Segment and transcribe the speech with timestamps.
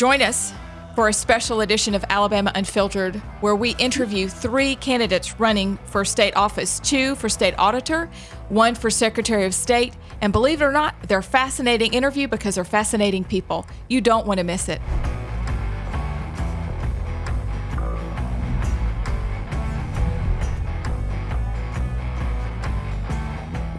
[0.00, 0.54] Join us
[0.94, 6.34] for a special edition of Alabama Unfiltered, where we interview three candidates running for state
[6.36, 8.08] office two for state auditor,
[8.48, 9.92] one for Secretary of State.
[10.22, 13.66] And believe it or not, they're fascinating interview because they're fascinating people.
[13.90, 14.80] You don't want to miss it.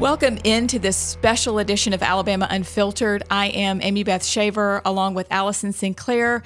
[0.02, 3.22] Welcome into this special edition of Alabama Unfiltered.
[3.30, 6.42] I am Amy Beth Shaver along with Allison Sinclair.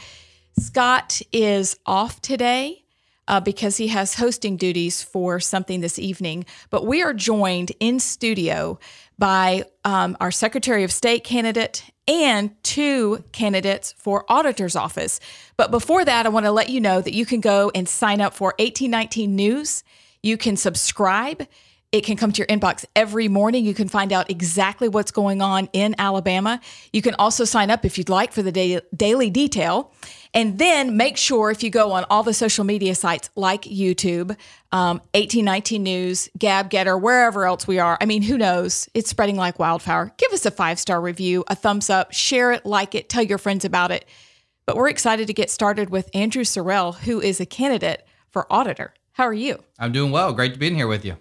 [0.59, 2.83] Scott is off today
[3.29, 8.01] uh, because he has hosting duties for something this evening, but we are joined in
[8.01, 8.77] studio
[9.17, 15.21] by um, our Secretary of State candidate and two candidates for auditor's office.
[15.55, 18.19] But before that, I want to let you know that you can go and sign
[18.19, 19.85] up for 1819 News.
[20.21, 21.47] You can subscribe.
[21.95, 23.63] It can come to your inbox every morning.
[23.63, 26.59] You can find out exactly what's going on in Alabama.
[26.91, 29.93] You can also sign up if you'd like for the da- daily detail.
[30.33, 34.31] And then make sure if you go on all the social media sites like YouTube,
[34.73, 37.97] um, 1819 News, Gab Gettr, wherever else we are.
[38.01, 38.89] I mean, who knows?
[38.93, 40.11] It's spreading like wildfire.
[40.17, 43.37] Give us a five star review, a thumbs up, share it, like it, tell your
[43.37, 44.03] friends about it.
[44.65, 48.93] But we're excited to get started with Andrew Sorrell, who is a candidate for auditor.
[49.13, 49.63] How are you?
[49.79, 50.33] I'm doing well.
[50.33, 51.15] Great to be in here with you.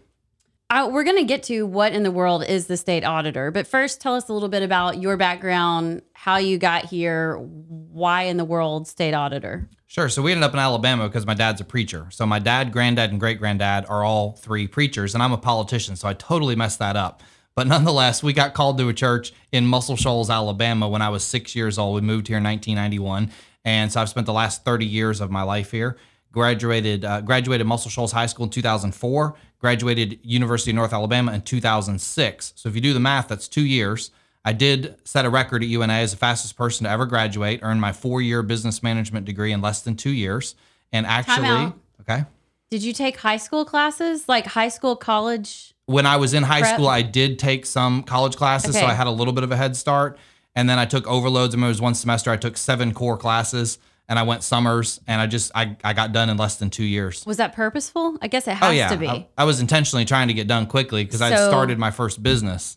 [0.70, 4.00] We're going to get to what in the world is the state auditor, but first,
[4.00, 8.44] tell us a little bit about your background, how you got here, why in the
[8.44, 9.68] world state auditor.
[9.86, 10.08] Sure.
[10.08, 12.08] So we ended up in Alabama because my dad's a preacher.
[12.10, 15.94] So my dad, granddad, and great granddad are all three preachers, and I'm a politician.
[15.94, 17.22] So I totally messed that up.
[17.54, 21.22] But nonetheless, we got called to a church in Muscle Shoals, Alabama when I was
[21.22, 21.94] six years old.
[21.94, 23.30] We moved here in 1991.
[23.64, 25.96] And so I've spent the last 30 years of my life here.
[26.34, 31.40] Graduated, uh, graduated Muscle Shoals High School in 2004 graduated University of North Alabama in
[31.40, 32.52] 2006.
[32.54, 34.10] So if you do the math, that's two years.
[34.44, 37.80] I did set a record at UNA as the fastest person to ever graduate, earned
[37.80, 40.54] my four year business management degree in less than two years.
[40.92, 42.26] And actually, okay.
[42.70, 45.72] Did you take high school classes, like high school, college?
[45.86, 46.74] When I was in high prep?
[46.74, 48.84] school, I did take some college classes, okay.
[48.84, 50.18] so I had a little bit of a head start.
[50.54, 51.54] And then I took overloads.
[51.54, 53.78] I mean, it was one semester, I took seven core classes
[54.08, 56.84] and I went summers and I just I, I got done in less than two
[56.84, 57.24] years.
[57.26, 58.18] Was that purposeful?
[58.20, 58.88] I guess it oh, has oh, yeah.
[58.88, 59.08] to be.
[59.08, 62.22] I, I was intentionally trying to get done quickly because so, I started my first
[62.22, 62.76] business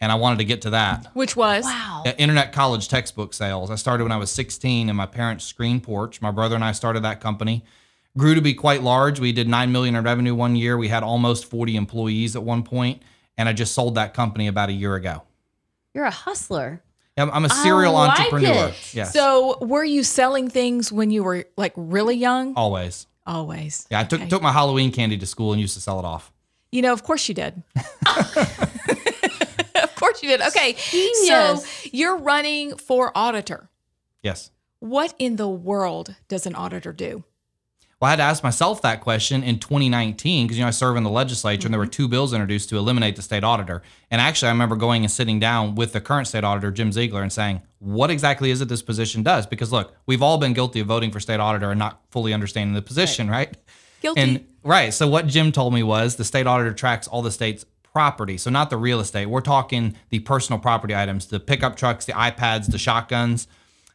[0.00, 1.06] and I wanted to get to that.
[1.14, 2.02] Which was wow.
[2.18, 3.70] Internet college textbook sales.
[3.70, 6.20] I started when I was 16 in my parents' screen porch.
[6.20, 7.64] My brother and I started that company.
[8.16, 9.20] Grew to be quite large.
[9.20, 10.76] We did 9 million in revenue one year.
[10.76, 13.02] We had almost 40 employees at one point
[13.38, 15.22] and I just sold that company about a year ago.
[15.94, 16.82] You're a hustler.
[17.30, 18.68] I'm a serial like entrepreneur.
[18.68, 18.94] It.
[18.94, 19.12] Yes.
[19.12, 22.54] So, were you selling things when you were like really young?
[22.54, 23.06] Always.
[23.26, 23.86] Always.
[23.90, 24.28] Yeah, I took okay.
[24.28, 26.32] took my Halloween candy to school and used to sell it off.
[26.70, 27.62] You know, of course you did.
[28.06, 30.40] of course you did.
[30.40, 30.72] Okay.
[30.72, 31.28] Genius.
[31.28, 33.68] So, you're running for auditor.
[34.22, 34.50] Yes.
[34.80, 37.24] What in the world does an auditor do?
[38.02, 40.96] Well, I had to ask myself that question in 2019 because you know I serve
[40.96, 41.66] in the legislature mm-hmm.
[41.66, 41.92] and there were mm-hmm.
[41.92, 43.80] two bills introduced to eliminate the state auditor.
[44.10, 47.22] And actually, I remember going and sitting down with the current state auditor, Jim Ziegler,
[47.22, 50.80] and saying, "What exactly is it this position does?" Because look, we've all been guilty
[50.80, 53.46] of voting for state auditor and not fully understanding the position, right?
[53.46, 53.56] right?
[54.00, 54.20] Guilty.
[54.20, 54.92] And right.
[54.92, 58.36] So what Jim told me was the state auditor tracks all the state's property.
[58.36, 59.26] So not the real estate.
[59.26, 63.46] We're talking the personal property items, the pickup trucks, the iPads, the shotguns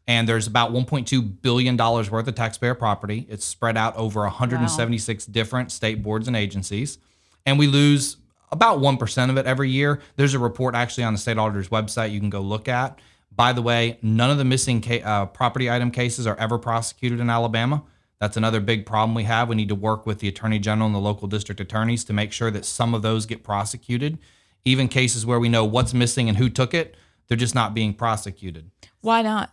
[0.07, 3.27] and there's about 1.2 billion dollars worth of taxpayer property.
[3.29, 5.31] It's spread out over 176 wow.
[5.31, 6.97] different state boards and agencies,
[7.45, 8.17] and we lose
[8.51, 10.01] about 1% of it every year.
[10.15, 12.99] There's a report actually on the state auditor's website you can go look at.
[13.35, 17.19] By the way, none of the missing ca- uh, property item cases are ever prosecuted
[17.19, 17.83] in Alabama.
[18.19, 19.49] That's another big problem we have.
[19.49, 22.31] We need to work with the attorney general and the local district attorneys to make
[22.31, 24.17] sure that some of those get prosecuted.
[24.65, 26.95] Even cases where we know what's missing and who took it,
[27.27, 28.71] they're just not being prosecuted.
[29.01, 29.51] Why not?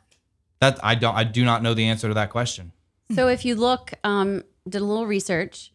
[0.61, 1.15] That I don't.
[1.15, 2.73] I do not know the answer to that question.
[3.15, 5.73] So if you look, um, did a little research.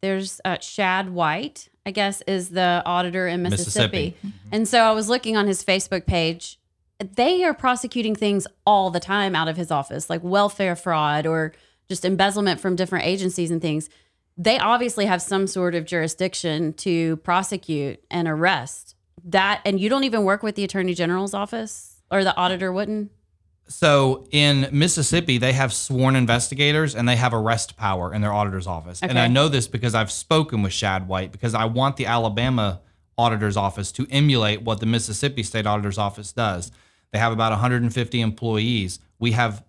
[0.00, 4.16] There's uh, Shad White, I guess, is the auditor in Mississippi.
[4.22, 4.34] Mississippi.
[4.50, 6.58] And so I was looking on his Facebook page.
[6.98, 11.52] They are prosecuting things all the time out of his office, like welfare fraud or
[11.88, 13.90] just embezzlement from different agencies and things.
[14.36, 18.94] They obviously have some sort of jurisdiction to prosecute and arrest
[19.24, 19.60] that.
[19.66, 23.10] And you don't even work with the attorney general's office or the auditor wouldn't?
[23.70, 28.66] So in Mississippi, they have sworn investigators and they have arrest power in their auditor's
[28.66, 29.00] office.
[29.00, 29.08] Okay.
[29.08, 32.80] And I know this because I've spoken with Shad White because I want the Alabama
[33.16, 36.72] auditor's office to emulate what the Mississippi state auditor's office does.
[37.12, 38.98] They have about 150 employees.
[39.20, 39.64] We have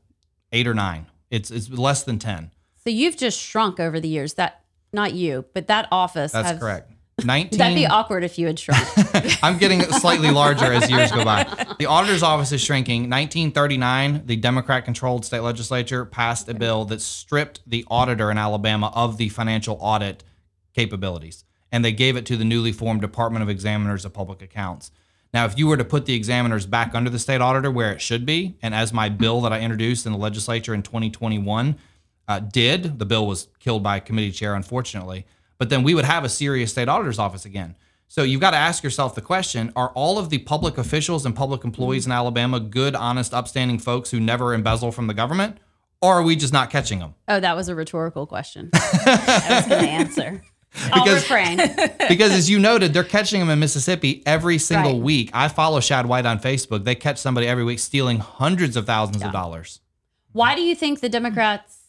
[0.52, 1.06] eight or nine.
[1.30, 2.52] It's it's less than 10.
[2.84, 4.34] So you've just shrunk over the years.
[4.34, 4.62] That
[4.92, 6.32] not you, but that office.
[6.32, 6.91] That's correct.
[7.26, 8.88] 19 That'd be awkward if you had shrunk.
[9.44, 11.44] I'm getting slightly larger as years go by.
[11.80, 13.04] The auditor's office is shrinking.
[13.04, 18.92] 1939, the Democrat controlled state legislature passed a bill that stripped the auditor in Alabama
[18.96, 20.24] of the financial audit
[20.74, 21.44] capabilities.
[21.72, 24.92] And they gave it to the newly formed Department of Examiners of Public Accounts.
[25.34, 28.02] Now, if you were to put the examiners back under the state auditor where it
[28.02, 31.78] should be, and as my bill that I introduced in the legislature in 2021
[32.28, 35.26] uh, did, the bill was killed by a committee chair, unfortunately,
[35.62, 37.76] but then we would have a serious state auditor's office again.
[38.08, 41.36] So you've got to ask yourself the question Are all of the public officials and
[41.36, 45.60] public employees in Alabama good, honest, upstanding folks who never embezzle from the government?
[46.02, 47.14] Or are we just not catching them?
[47.28, 48.72] oh, that was a rhetorical question.
[48.74, 50.44] I was going to answer.
[50.92, 51.28] I'll Because-
[52.10, 55.02] because as you noted, they're catching them in Mississippi every single Right.
[55.04, 55.30] week.
[55.32, 56.86] I follow Shad White on Facebook.
[56.86, 59.80] They catch somebody every week stealing hundreds of thousands of dollars.
[60.32, 61.81] Why do you think the Democrats,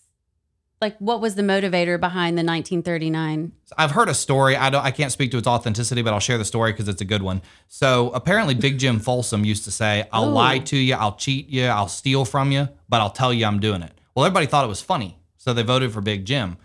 [0.82, 3.52] like, what was the motivator behind the 1939?
[3.78, 4.56] I've heard a story.
[4.56, 4.84] I don't.
[4.84, 7.22] I can't speak to its authenticity, but I'll share the story because it's a good
[7.22, 7.40] one.
[7.68, 10.34] So apparently, Big Jim Folsom used to say, "I'll Ooh.
[10.34, 13.60] lie to you, I'll cheat you, I'll steal from you, but I'll tell you I'm
[13.60, 16.58] doing it." Well, everybody thought it was funny, so they voted for Big Jim.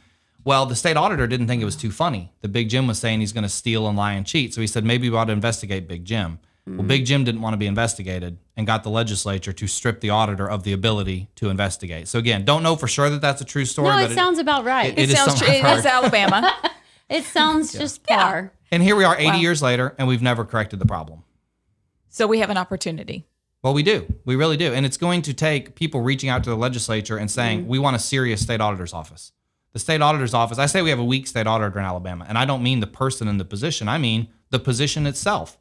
[0.44, 2.32] Well, the state auditor didn't think it was too funny.
[2.42, 4.68] The Big Jim was saying he's going to steal and lie and cheat, so he
[4.68, 6.40] said maybe we ought to investigate Big Jim.
[6.76, 10.10] Well, Big Jim didn't want to be investigated and got the legislature to strip the
[10.10, 12.08] auditor of the ability to investigate.
[12.10, 13.88] So again, don't know for sure that that's a true story.
[13.90, 14.92] No, but it sounds about right.
[14.92, 15.48] it It, is sounds true.
[15.48, 15.92] something It I've is heard.
[15.92, 16.54] Alabama.
[17.10, 18.52] It sounds just par.
[18.70, 19.36] And here we are 80 Wow.
[19.38, 21.24] years later, and we've never corrected the problem.
[22.10, 23.26] so we have an opportunity.
[23.64, 24.06] Well, we do.
[24.26, 24.74] We really do.
[24.74, 27.70] And it's going to take people reaching out to the legislature and saying, mm-hmm.
[27.70, 29.32] we want a serious state auditor's office.
[29.72, 32.38] The state auditor's office, I say we have a weak state auditor in Alabama, and
[32.38, 35.58] I don't mean the person in the position, I mean the position itself.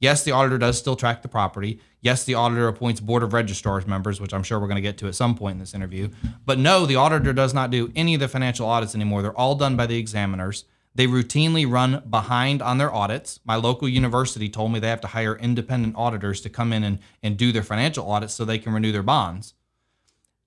[0.00, 1.80] Yes, the auditor does still track the property.
[2.00, 4.98] Yes, the auditor appoints board of registrars members, which I'm sure we're going to get
[4.98, 6.10] to at some point in this interview.
[6.44, 9.22] But no, the auditor does not do any of the financial audits anymore.
[9.22, 10.64] They're all done by the examiners.
[10.94, 13.40] They routinely run behind on their audits.
[13.44, 16.98] My local university told me they have to hire independent auditors to come in and,
[17.22, 19.54] and do their financial audits so they can renew their bonds.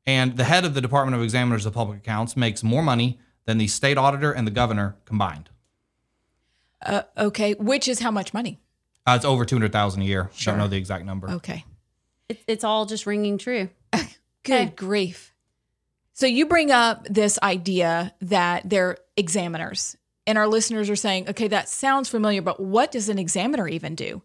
[0.05, 3.57] And the head of the Department of Examiners of Public Accounts makes more money than
[3.57, 5.49] the state auditor and the governor combined.
[6.85, 8.61] Uh, okay, which is how much money?
[9.07, 10.29] Uh, it's over 200,000 a year.
[10.33, 10.51] Sure.
[10.51, 11.29] Don't know the exact number.
[11.31, 11.63] Okay.
[12.29, 13.69] It, it's all just ringing true.
[13.93, 14.05] Good
[14.53, 14.65] Okay.
[14.75, 15.33] grief.
[16.13, 19.95] So you bring up this idea that they're examiners,
[20.25, 23.95] and our listeners are saying, okay, that sounds familiar, but what does an examiner even
[23.95, 24.21] do?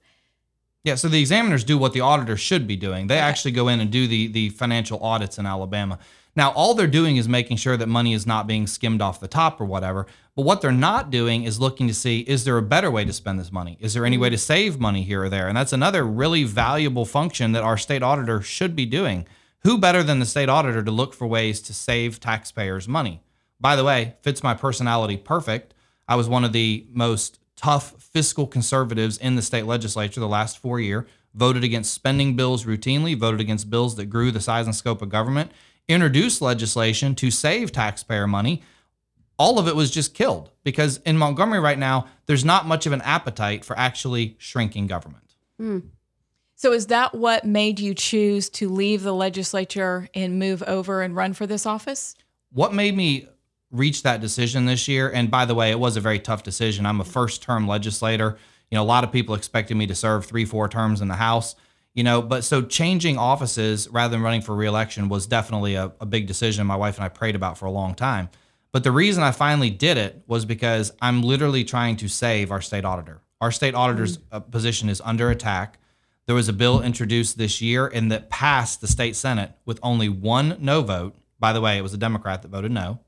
[0.85, 3.07] Yeah, so the examiners do what the auditors should be doing.
[3.07, 6.01] They actually go in and do the the financial audits in Alabama.
[6.35, 9.29] Now, all they're doing is making sure that money is not being skimmed off the
[9.29, 10.07] top or whatever.
[10.35, 13.13] But what they're not doing is looking to see is there a better way to
[13.13, 13.77] spend this money?
[13.81, 15.47] Is there any way to save money here or there?
[15.47, 19.27] And that's another really valuable function that our state auditor should be doing.
[19.61, 23.21] Who better than the state auditor to look for ways to save taxpayers money?
[23.61, 25.75] By the way, fits my personality perfect.
[26.09, 30.59] I was one of the most tough fiscal conservatives in the state legislature the last
[30.59, 31.07] four year.
[31.35, 33.17] Voted against spending bills routinely.
[33.17, 35.53] Voted against bills that grew the size and scope of government.
[35.89, 38.63] Introduced legislation to save taxpayer money.
[39.39, 42.93] All of it was just killed because in Montgomery right now, there's not much of
[42.93, 45.35] an appetite for actually shrinking government.
[45.59, 45.79] Hmm.
[46.55, 51.17] So is that what made you choose to leave the legislature and move over and
[51.17, 52.15] run for this office?
[52.53, 53.27] what made me
[53.71, 56.85] reach that decision this year and by the way it was a very tough decision
[56.85, 58.37] i'm a first term legislator
[58.71, 61.15] you know a lot of people expected me to serve three four terms in the
[61.15, 61.55] house
[61.95, 66.07] you know but so changing offices rather than running for reelection was definitely a, a
[66.07, 68.29] big decision my wife and i prayed about for a long time.
[68.73, 72.61] But the reason i finally did it was because i'm literally trying to save our
[72.61, 73.21] state auditor.
[73.41, 75.79] Our state auditor's uh, position is under attack.
[76.27, 80.09] There was a bill introduced this year and that passed the state senate with only
[80.09, 81.17] one no vote.
[81.39, 83.01] By the way it was a democrat that voted no.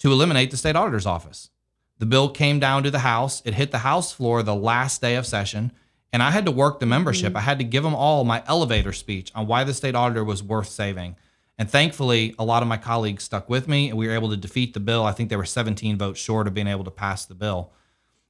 [0.00, 1.50] To eliminate the state auditor's office.
[1.98, 3.40] The bill came down to the House.
[3.44, 5.72] It hit the House floor the last day of session,
[6.14, 7.30] and I had to work the membership.
[7.30, 7.38] Mm-hmm.
[7.38, 10.44] I had to give them all my elevator speech on why the state auditor was
[10.44, 11.16] worth saving.
[11.58, 14.36] And thankfully, a lot of my colleagues stuck with me, and we were able to
[14.36, 15.04] defeat the bill.
[15.04, 17.72] I think there were 17 votes short of being able to pass the bill.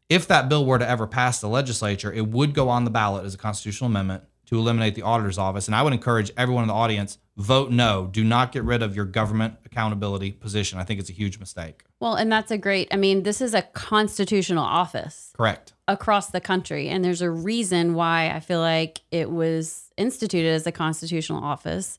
[0.08, 3.26] If that bill were to ever pass the legislature, it would go on the ballot
[3.26, 5.68] as a constitutional amendment to eliminate the auditor's office.
[5.68, 8.08] And I would encourage everyone in the audience vote no.
[8.10, 10.78] Do not get rid of your government accountability position.
[10.78, 11.84] I think it's a huge mistake.
[12.00, 15.73] Well, and that's a great, I mean, this is a constitutional office Correct.
[15.86, 16.88] Across the country.
[16.88, 21.98] And there's a reason why I feel like it was instituted as a constitutional office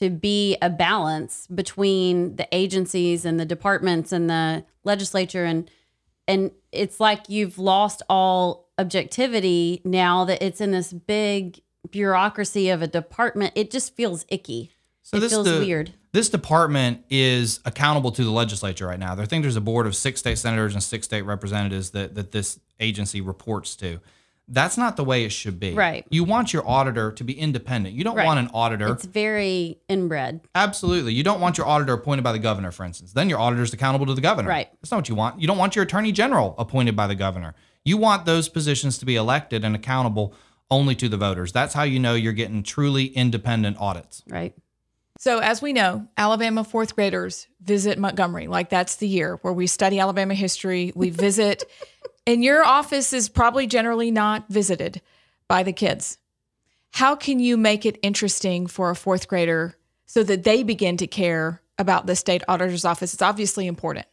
[0.00, 5.70] to be a balance between the agencies and the departments and the legislature and
[6.28, 11.60] and it's like you've lost all objectivity now that it's in this big
[11.90, 13.52] bureaucracy of a department.
[13.56, 14.70] It just feels icky.
[15.02, 15.92] So it this feels the- weird.
[16.12, 19.14] This department is accountable to the legislature right now.
[19.14, 22.32] I think there's a board of six state senators and six state representatives that that
[22.32, 24.00] this agency reports to.
[24.48, 25.72] That's not the way it should be.
[25.72, 26.04] Right.
[26.10, 27.94] You want your auditor to be independent.
[27.94, 28.26] You don't Right.
[28.26, 28.88] want an auditor.
[28.92, 30.40] It's very inbred.
[30.54, 31.14] Absolutely.
[31.14, 33.12] You don't want your auditor appointed by the governor, for instance.
[33.12, 34.48] Then your auditor is accountable to the governor.
[34.48, 34.68] Right.
[34.82, 35.40] That's not what you want.
[35.40, 37.54] You don't want your attorney general appointed by the governor.
[37.84, 40.34] You want those positions to be elected and accountable
[40.70, 41.52] only to the voters.
[41.52, 44.22] That's how you know you're getting truly independent audits.
[44.28, 44.54] Right.
[45.18, 48.48] So, as we know, Alabama fourth graders visit Montgomery.
[48.48, 50.92] Like, that's the year where we study Alabama history.
[50.96, 51.62] We visit,
[52.26, 55.00] and your office is probably generally not visited
[55.48, 56.18] by the kids.
[56.92, 59.76] How can you make it interesting for a fourth grader
[60.06, 63.12] so that they begin to care about the state auditor's office?
[63.12, 64.06] It's obviously important.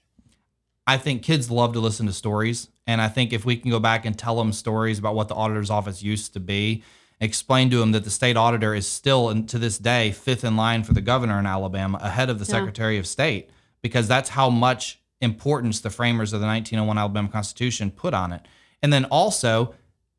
[0.88, 2.70] I think kids love to listen to stories.
[2.88, 5.36] And I think if we can go back and tell them stories about what the
[5.36, 6.84] auditor's office used to be,
[7.20, 10.56] explain to them that the state auditor is still, and to this day, fifth in
[10.56, 13.52] line for the governor in Alabama, ahead of the Secretary of State,
[13.84, 18.42] because that's how much importance the framers of the 1901 Alabama Constitution put on it.
[18.82, 19.76] And then also,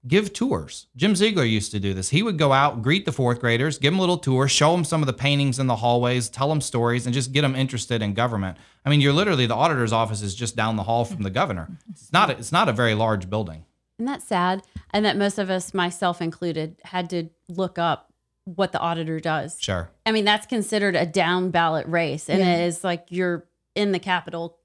[0.07, 0.87] give tours.
[0.97, 2.11] Jim Ziegler used to do this.
[2.11, 4.85] He would go out, greet the fourth graders, give them a little tour, show them
[4.85, 8.01] some of the paintings in the hallways, tell them stories, and just get them interested
[8.03, 8.57] in government.
[8.85, 11.69] I mean, you're literally the auditor's office is just down the hall from the governor.
[11.91, 12.31] It's not.
[12.31, 13.65] A, it's not a very large building.
[13.99, 14.63] Isn't that sad?
[14.91, 18.13] And that most of us, myself included, had to look up
[18.47, 19.59] what the auditor does.
[19.61, 19.91] Sure.
[20.07, 22.57] I mean, that's considered a down ballot race, and Yeah.
[22.57, 24.57] it is like you're in the Capitol.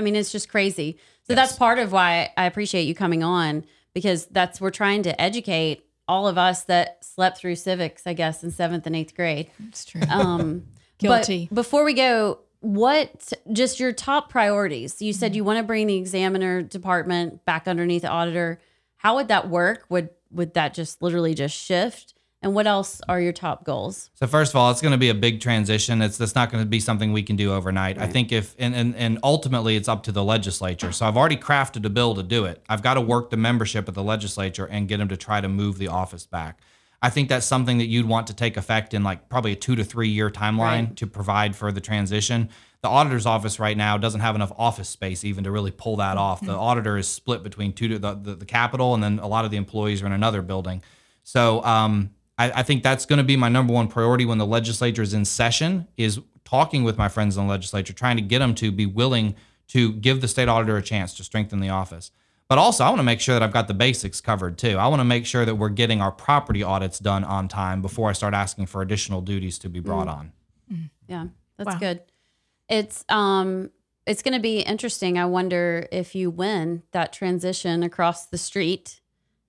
[0.00, 0.96] I mean, it's just crazy.
[1.26, 1.36] So Yes.
[1.36, 5.84] that's part of why I appreciate you coming on because that's we're trying to educate
[6.08, 9.50] all of us that slept through civics, I guess, in seventh and eighth grade.
[9.68, 10.02] It's true.
[10.08, 10.64] Um,
[10.98, 11.46] Guilty.
[11.50, 15.00] But before we go, what just your top priorities?
[15.00, 18.60] You said you want to bring the examiner department back underneath the auditor.
[18.96, 19.84] How would that work?
[19.88, 22.14] Would would that just literally just shift?
[22.42, 24.10] And what else are your top goals?
[24.14, 26.00] So first of all, it's going to be a big transition.
[26.00, 27.98] It's that's not going to be something we can do overnight.
[27.98, 30.90] I think if and, and and ultimately it's up to the legislature.
[30.90, 32.62] So I've already crafted a bill to do it.
[32.68, 35.48] I've got to work the membership of the legislature and get them to try to
[35.48, 36.60] move the office back.
[37.02, 39.76] I think that's something that you'd want to take effect in like probably a two
[39.76, 40.96] to three year timeline Right.
[40.96, 42.48] to provide for the transition.
[42.82, 46.16] The auditor's office right now doesn't have enough office space even to really pull that
[46.16, 46.40] off.
[46.40, 49.44] The auditor is split between two to the, the, the Capitol, and then a lot
[49.44, 50.82] of the employees are in another building.
[51.22, 54.46] So um, I, I think that's going to be my number one priority when the
[54.46, 58.38] legislature is in session is talking with my friends in the legislature, trying to get
[58.38, 59.36] them to be willing
[59.68, 62.10] to give the state auditor a chance to strengthen the office.
[62.48, 64.78] But also, I want to make sure that I've got the basics covered too.
[64.78, 68.08] I want to make sure that we're getting our property audits done on time before
[68.08, 69.84] I start asking for additional duties to be mm.
[69.84, 70.32] brought on.
[70.72, 70.90] Mm.
[71.06, 71.26] Yeah,
[71.58, 71.78] that's Wow.
[71.78, 72.00] good.
[72.68, 73.70] It's um
[74.06, 75.18] it's going to be interesting.
[75.18, 79.00] I wonder if you win that transition across the street.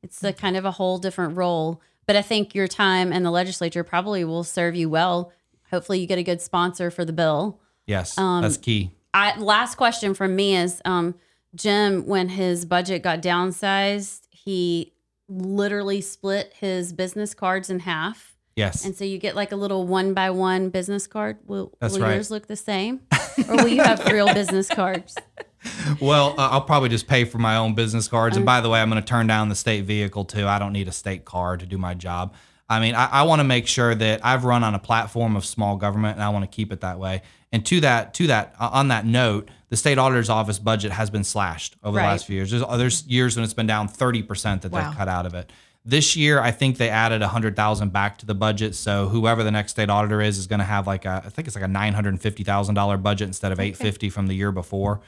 [0.04, 0.38] It's a mm.
[0.38, 1.82] kind of a whole different role,
[2.12, 5.32] but I think your time in the legislature probably will serve you well.
[5.70, 7.62] Hopefully you get a good sponsor for the bill.
[7.88, 8.92] Yes, Um, that's key.
[9.14, 11.16] I last question from me is um
[11.56, 14.92] Jim when his budget got downsized, he
[15.30, 18.36] literally split his business cards in half.
[18.58, 18.84] Yes.
[18.84, 21.38] And so you get like a little one by one business card.
[21.46, 22.16] Will, will right.
[22.16, 23.00] yours look the same?
[23.48, 25.16] or will you have real business cards?
[26.00, 28.36] Well, uh, I'll probably just pay for my own business cards.
[28.38, 30.48] And by the way, I'm going to turn down the state vehicle too.
[30.48, 32.34] I don't need a state card to do my job.
[32.70, 35.46] I mean, I, I want to make sure that I've run on a platform of
[35.46, 37.22] small government, and I want to keep it that way.
[37.52, 41.10] And to that, to that, uh, on that note, the state auditor's office budget has
[41.10, 42.50] been slashed over the last few years.
[42.52, 44.88] There's, there's years when it's been down 30 percent that Wow.
[44.88, 45.52] they've cut out of it.
[45.84, 48.76] This year, I think they added 100,000 back to the budget.
[48.76, 51.48] So whoever the next state auditor is is going to have like a, I think
[51.48, 55.02] it's like a $950,000 budget instead of 850 from the year before.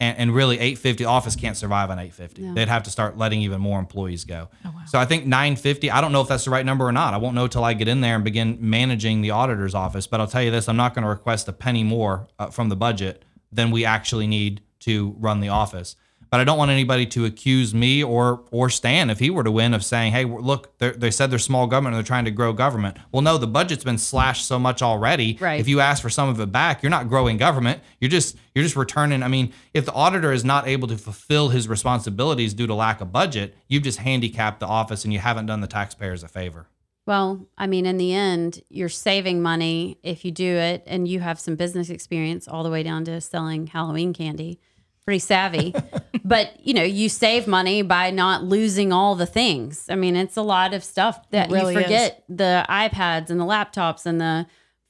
[0.00, 2.42] And, and really, 850 office can't survive on 850.
[2.54, 4.48] They'd have to start letting even more employees go.
[4.86, 5.90] So I think 950.
[5.90, 7.12] I don't know if that's the right number or not.
[7.12, 10.06] I won't know till I get in there and begin managing the auditor's office.
[10.06, 12.70] But I'll tell you this: I'm not going to request a penny more uh, from
[12.70, 15.96] the budget than we actually need to run the office.
[16.30, 19.50] But I don't want anybody to accuse me or or Stan if he were to
[19.50, 22.52] win of saying, "Hey, look, they're- said they're small government and they're trying to grow
[22.52, 25.36] government." Well, no, the budget's been slashed so much already.
[25.40, 25.58] Right.
[25.60, 27.80] If you ask for some of it back, you're not growing government.
[28.00, 29.22] You're just you're just returning.
[29.24, 33.00] I mean, if the auditor is not able to fulfill his responsibilities due to lack
[33.00, 36.68] of budget, you've just handicapped the office and you haven't done the taxpayers a favor.
[37.06, 41.18] Well, I mean, in the end, you're saving money if you do it and you
[41.18, 44.60] have some business experience all the way down to selling Halloween candy.
[45.04, 45.74] Pretty savvy.
[46.24, 49.86] but, you know, you save money by not losing all the things.
[49.88, 51.84] I mean, it's a lot of stuff that really you is.
[51.84, 54.46] forget the iPads and the laptops and the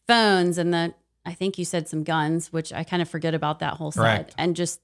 [0.06, 3.60] phones and the, I think you said some guns, which I kind of forget about
[3.60, 4.34] that whole Correct.
[4.36, 4.80] And just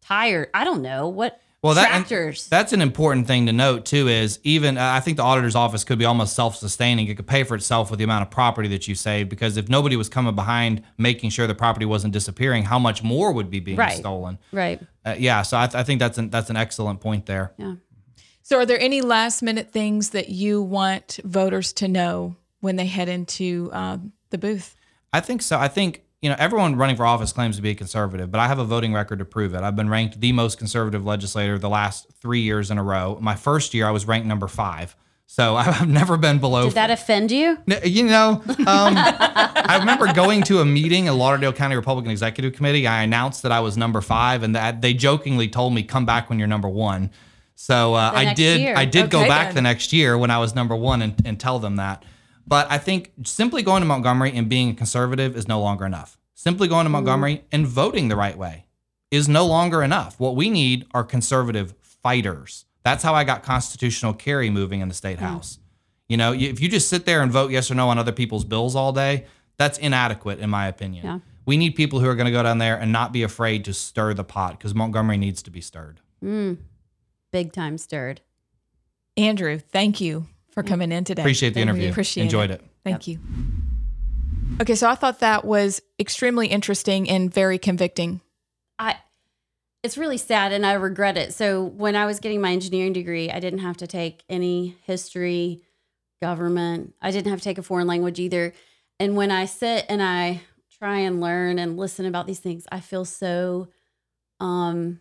[0.00, 0.50] tired.
[0.54, 2.46] I don't know what Well, that, tractors.
[2.48, 4.06] that's an important thing to note too.
[4.06, 7.08] Is even uh, I think the auditor's office could be almost self-sustaining.
[7.08, 9.68] It could pay for itself with the amount of property that you save Because if
[9.68, 13.58] nobody was coming behind making sure the property wasn't disappearing, how much more would be
[13.58, 13.96] being Right.
[13.98, 14.38] stolen?
[14.52, 14.80] right.
[15.04, 17.52] Uh, yeah, so I, th- I think that's an that's an excellent point there.
[17.56, 17.74] Yeah.
[18.42, 22.86] So, are there any last minute things that you want voters to know when they
[22.86, 24.74] head into um, the booth?
[25.12, 25.58] I think so.
[25.58, 28.48] I think you know everyone running for office claims to be a conservative, but I
[28.48, 29.62] have a voting record to prove it.
[29.62, 33.18] I've been ranked the most conservative legislator the last three years in a row.
[33.20, 34.96] My first year, I was ranked number five.
[35.30, 36.64] So I've never been below.
[36.64, 37.58] Did that offend you?
[37.84, 42.86] You know, um, I remember going to a meeting at Lauderdale County Republican Executive Committee.
[42.86, 46.28] I announced that I was number five, and that they jokingly told me, "Come back
[46.28, 47.10] when you're number one."
[47.54, 48.60] So uh, I did.
[48.60, 48.74] year.
[48.76, 49.56] I did go back then.
[49.56, 52.04] the next year when I was number one and, and tell them that.
[52.48, 56.18] But I think simply going to Montgomery and being a conservative is no longer enough.
[56.34, 56.92] Simply going to mm-hmm.
[56.92, 58.64] Montgomery and voting the right way
[59.10, 60.18] is no longer enough.
[60.18, 62.64] What we need are conservative fighters.
[62.84, 65.22] That's how I got constitutional carry moving in the state mm.
[65.22, 65.58] house.
[66.08, 68.44] You know, if you just sit there and vote yes or no on other people's
[68.44, 69.26] bills all day,
[69.58, 71.04] that's inadequate, in my opinion.
[71.04, 71.18] Yeah.
[71.44, 73.74] We need people who are going to go down there and not be afraid to
[73.74, 76.00] stir the pot because Montgomery needs to be stirred.
[76.24, 76.58] Mm.
[77.30, 78.22] Big time stirred.
[79.18, 81.22] Andrew, thank you for coming in today.
[81.22, 81.72] Appreciate the Thank you.
[81.72, 81.90] interview.
[81.90, 82.62] Appreciate Enjoyed it.
[82.84, 83.20] Thank you.
[84.60, 88.20] Okay, so I thought that was extremely interesting and very convicting.
[88.78, 88.96] I
[89.84, 91.32] it's really sad and I regret it.
[91.32, 95.62] So when I was getting my engineering degree, I didn't have to take any history,
[96.20, 96.94] government.
[97.00, 98.52] I didn't have to take a foreign language either.
[98.98, 100.40] And when I sit and I
[100.76, 103.68] try and learn and listen about these things, I feel so
[104.40, 105.00] um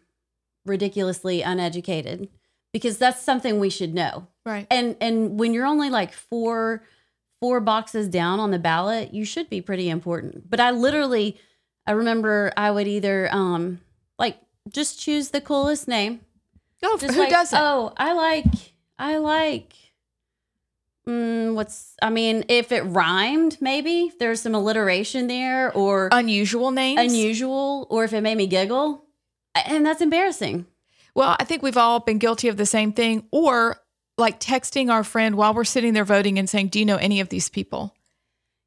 [0.66, 2.30] ridiculously uneducated
[2.78, 4.28] because that's something we should know.
[4.46, 4.68] Right.
[4.70, 6.84] And and when you're only like four
[7.42, 10.50] four boxes down on the ballot, you should be pretty important.
[10.50, 11.38] But I literally
[11.86, 13.80] I remember I would either um
[14.20, 14.38] like
[14.70, 16.22] just choose the coolest name.
[16.84, 17.60] Oh, Just who like, doesn't?
[17.60, 18.46] Oh, I like
[19.00, 19.74] I like
[21.08, 27.00] mm, what's I mean, if it rhymed, maybe there's some alliteration there or Unusual names.
[27.02, 29.04] unusual, or if it made me giggle.
[29.66, 30.68] And that's embarrassing.
[31.18, 33.78] Well, I think we've all been guilty of the same thing, or
[34.20, 37.20] like texting our friend while we're sitting there voting and saying, "Do you know any
[37.20, 37.96] of these people?"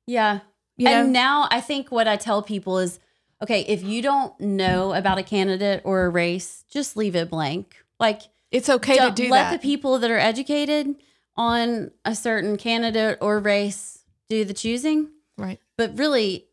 [0.09, 0.41] Yeah.
[0.77, 0.91] You know?
[0.91, 2.99] and now I think what I tell people is
[3.41, 7.77] okay, if you don't know about a candidate or a race, just leave it blank.
[8.01, 10.97] Like, It's okay to do let the people that are educated
[11.37, 15.11] on a certain candidate or race do the choosing.
[15.39, 15.61] right.
[15.79, 16.49] But really,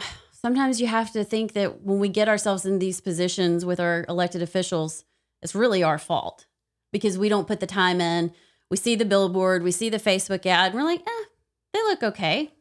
[0.32, 4.06] sometimes you have to think that when we get ourselves in these positions with our
[4.08, 5.04] elected officials,
[5.42, 6.46] it's really our fault
[6.92, 8.32] because we don't put the time in.
[8.70, 11.24] We see the billboard, we see the Facebook ad, and we're like, eh,
[11.72, 12.52] they look okay.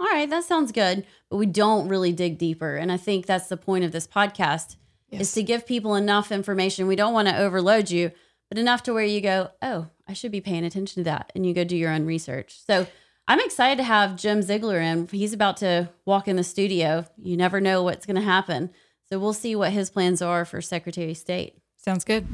[0.00, 1.06] All right, that sounds good.
[1.30, 2.76] But we don't really dig deeper.
[2.76, 4.76] And I think that's the point of this podcast
[5.10, 6.86] is to give people enough information.
[6.86, 8.10] We don't want to overload you,
[8.48, 11.30] but enough to where you go, oh, I should be paying attention to that.
[11.34, 12.58] And you go do your own research.
[12.66, 12.86] So
[13.28, 15.06] I'm excited to have Jim Ziegler in.
[15.06, 17.06] He's about to walk in the studio.
[17.16, 18.70] You never know what's going to happen.
[19.08, 21.58] So we'll see what his plans are for Secretary of State.
[21.84, 22.28] Sounds good.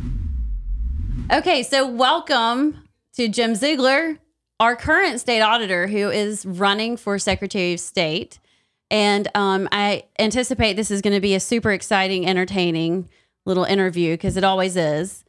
[1.33, 2.85] Okay, so welcome
[3.15, 4.19] to Jim Ziegler,
[4.61, 8.39] our current state auditor who is running for Secretary of State.
[8.91, 13.09] And um, I anticipate this is going to be a super exciting, entertaining
[13.47, 15.25] little interview because it always is.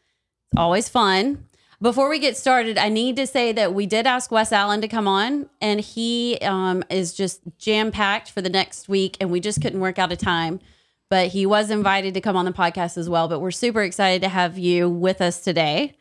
[0.51, 1.47] It's always fun.
[1.81, 4.89] Before we get started, I need to say that we did ask Wes Allen to
[4.89, 9.39] come on, and he um, is just jam packed for the next week, and we
[9.39, 10.59] just couldn't work out a time.
[11.09, 13.27] But he was invited to come on the podcast as well.
[13.27, 15.97] But we're super excited to have you with us today.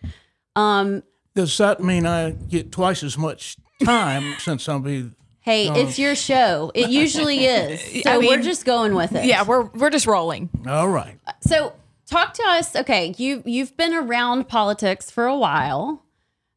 [0.55, 1.03] Um,
[1.35, 5.11] Does that mean I get twice as much time since I'll be?
[5.41, 6.71] hey, it's your show.
[6.75, 8.03] It usually is.
[8.03, 9.25] So I we're just going with it.
[9.25, 10.51] Yeah, we're we're just rolling.
[10.69, 11.19] All right.
[11.41, 11.73] So
[12.07, 12.77] talk to us.
[12.77, 16.05] Okay, you you've been around politics for a while,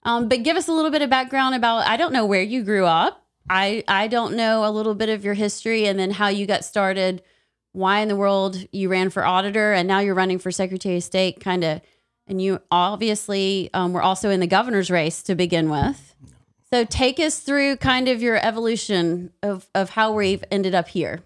[0.03, 1.87] um, but give us a little bit of background about.
[1.87, 3.23] I don't know where you grew up.
[3.49, 6.65] I I don't know a little bit of your history and then how you got
[6.65, 7.23] started.
[7.73, 11.03] Why in the world you ran for auditor and now you're running for Secretary of
[11.03, 11.81] State, kind of.
[12.27, 16.15] And you obviously um, were also in the governor's race to begin with.
[16.71, 21.21] So take us through kind of your evolution of, of how we've ended up here.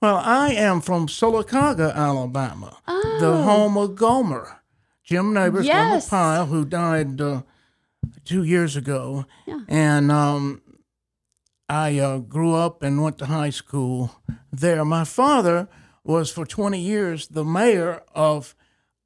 [0.00, 4.60] Well, I am from Sylacauga, Alabama, the home of Gomer,
[5.04, 6.08] Jim Nabors, Yes.
[6.08, 7.42] Gomer Pyle, who died uh,
[8.24, 9.26] two years ago.
[9.68, 10.62] And um,
[11.70, 14.16] I uh, grew up and went to high school
[14.52, 14.84] there.
[14.84, 15.68] My father
[16.02, 18.56] was for 20 years the mayor of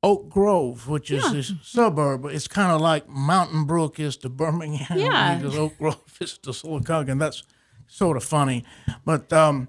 [0.03, 2.25] Oak Grove, which is a suburb.
[2.25, 5.37] It's kind of like Mountain Brook is to Birmingham, Yeah.
[5.43, 7.43] because Oak Grove is to Sylacauga, and that's
[7.87, 8.65] sort of funny.
[9.05, 9.69] But um,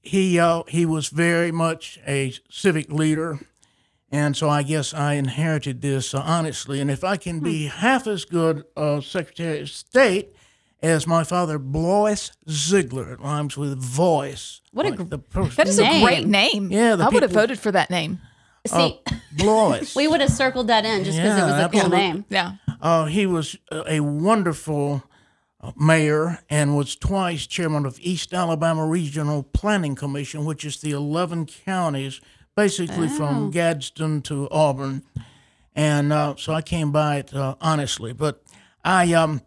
[0.00, 3.40] he uh, he was very much a civic leader,
[4.12, 6.80] and so I guess I inherited this uh, honestly.
[6.80, 10.32] And if I can be half as good a Secretary of State
[10.82, 14.60] as my father, Blois Ziegler, it rhymes with voice.
[14.72, 15.54] What a like gr- the person.
[15.56, 16.02] That is Name.
[16.02, 16.70] a great name.
[16.70, 18.20] Yeah, the I would have voted for that name.
[18.66, 19.00] See,
[19.36, 19.92] Blois.
[19.96, 22.24] We would have circled that in just because Yeah, it was a cool name.
[22.28, 22.52] Yeah.
[22.80, 25.02] Uh, he was a a wonderful
[25.60, 30.90] uh, mayor and was twice chairman of East Alabama Regional Planning Commission, which is the
[30.92, 32.20] 11 counties,
[32.54, 35.02] basically from Gadsden to Auburn.
[35.74, 38.12] And uh, so I came by it uh, honestly.
[38.12, 38.42] But
[38.84, 39.40] I um,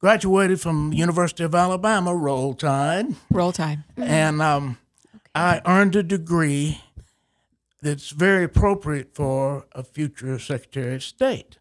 [0.00, 3.80] graduated from University of Alabama, Roll Tide, Roll Tide.
[3.96, 4.78] and um,
[5.34, 6.80] I earned a degree
[7.82, 11.58] that's very appropriate for a future Secretary of State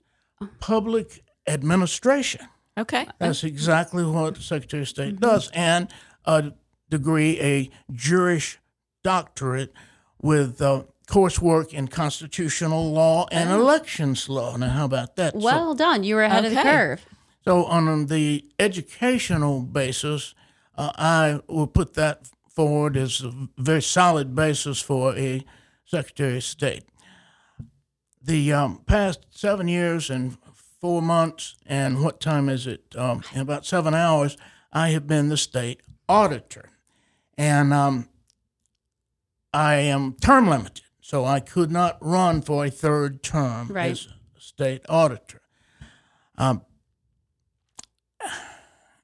[0.60, 2.42] public administration.
[2.78, 3.06] Okay.
[3.20, 5.90] That's exactly what the Secretary of State does, and
[6.26, 6.54] a
[6.90, 8.58] degree, a juris
[9.04, 9.74] doctorate
[10.22, 14.56] with uh, coursework in constitutional law and elections law.
[14.56, 15.34] Now, how about that?
[15.34, 16.04] So- Well done.
[16.06, 17.06] You were ahead of the curve.
[17.44, 20.36] So, on the educational basis,
[20.78, 25.44] uh, I will put that forward as a very solid basis for a
[25.86, 26.84] Secretary of State.
[28.22, 30.38] The um, past seven years and
[30.82, 32.84] four months, and what time is it?
[32.96, 34.38] Um, in about seven hours,
[34.72, 36.70] I have been the state auditor.
[37.38, 38.10] And um,
[39.54, 43.92] I am term limited, so I could not run for a third term Right.
[43.92, 45.42] as state auditor.
[46.38, 46.64] Um,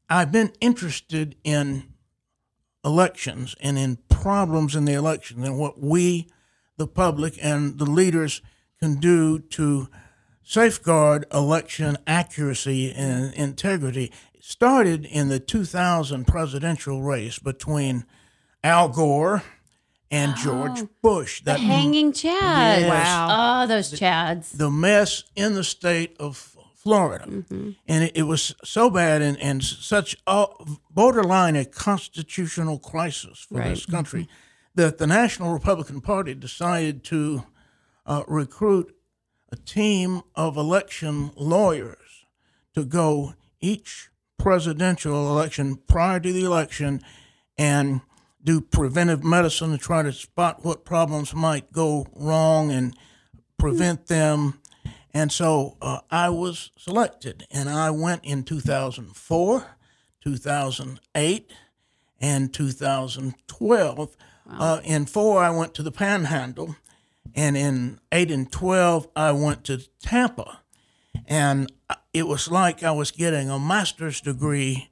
[0.09, 1.93] I've been interested in
[2.83, 6.27] elections and in problems in the election and what we,
[6.77, 8.41] the public, and the leaders
[8.79, 9.89] can do to
[10.43, 14.11] safeguard election accuracy and integrity.
[14.33, 18.05] It started in the 2000 presidential race between
[18.63, 19.43] Al Gore
[20.11, 20.43] and oh.
[20.43, 21.39] George Bush.
[21.39, 22.81] The That hanging Chad.
[22.81, 22.89] Yes.
[22.89, 23.63] Wow.
[23.63, 24.57] Oh, those Chads.
[24.57, 26.54] the mess in the state of
[26.85, 27.25] Florida.
[27.25, 27.71] Mm-hmm.
[27.87, 30.45] And it, it was so bad and, and such a
[30.91, 34.31] borderline a constitutional crisis for this country mm-hmm.
[34.75, 37.43] that the National Republican Party decided to
[38.05, 38.95] uh, recruit
[39.51, 42.25] a team of election lawyers
[42.75, 47.01] to go each presidential election prior to the election
[47.57, 48.01] and
[48.43, 52.95] do preventive medicine to try to spot what problems might go wrong and
[53.57, 54.13] prevent hmm.
[54.13, 54.59] them.
[55.15, 59.65] And so uh, I was selected, and I went in 2004,
[60.21, 61.53] 2008,
[62.19, 64.17] and 2012.
[64.49, 66.75] Uh, in four, I went to the Panhandle,
[67.33, 70.59] and in eight and 12, I went to Tampa.
[71.25, 74.89] And uh, it was like I was getting a master's degree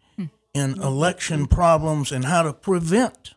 [0.53, 3.33] in election problems and how to prevent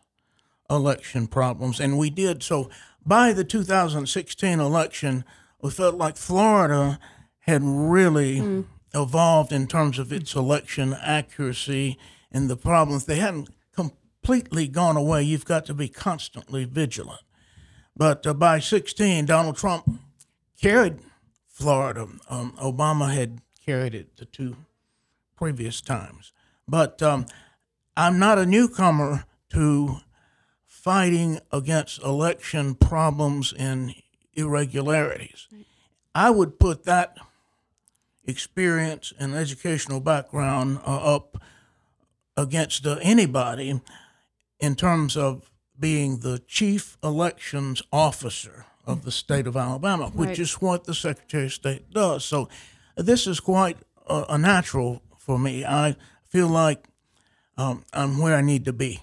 [0.69, 1.81] election problems.
[1.81, 2.43] And we did.
[2.43, 2.69] So
[3.05, 5.25] by the 2016 election,
[5.61, 6.99] we felt like Florida
[7.39, 11.97] had really evolved in terms of its election accuracy
[12.31, 13.05] and the problems.
[13.05, 15.23] They hadn't completely gone away.
[15.23, 17.21] You've got to be constantly vigilant.
[17.95, 19.89] But uh, by 16, Donald Trump
[20.61, 20.99] carried
[21.47, 22.07] Florida.
[22.29, 24.55] Um, Obama had carried it the two
[25.35, 26.33] previous times.
[26.67, 27.25] But um,
[27.95, 29.97] I'm not a newcomer to
[30.65, 33.95] fighting against election problems and
[34.37, 35.47] irregularities.
[36.15, 37.17] I would put that
[38.25, 41.41] experience and educational background uh, up
[42.35, 43.81] against uh, anybody
[44.59, 50.53] in terms of being the chief elections officer of the state of Alabama, which is
[50.55, 52.23] what the Secretary of State does.
[52.23, 52.47] So
[52.95, 55.65] this is quite a, a natural for me.
[55.65, 55.95] I
[56.29, 56.85] feel like
[57.57, 59.01] um, I'm where I need to be.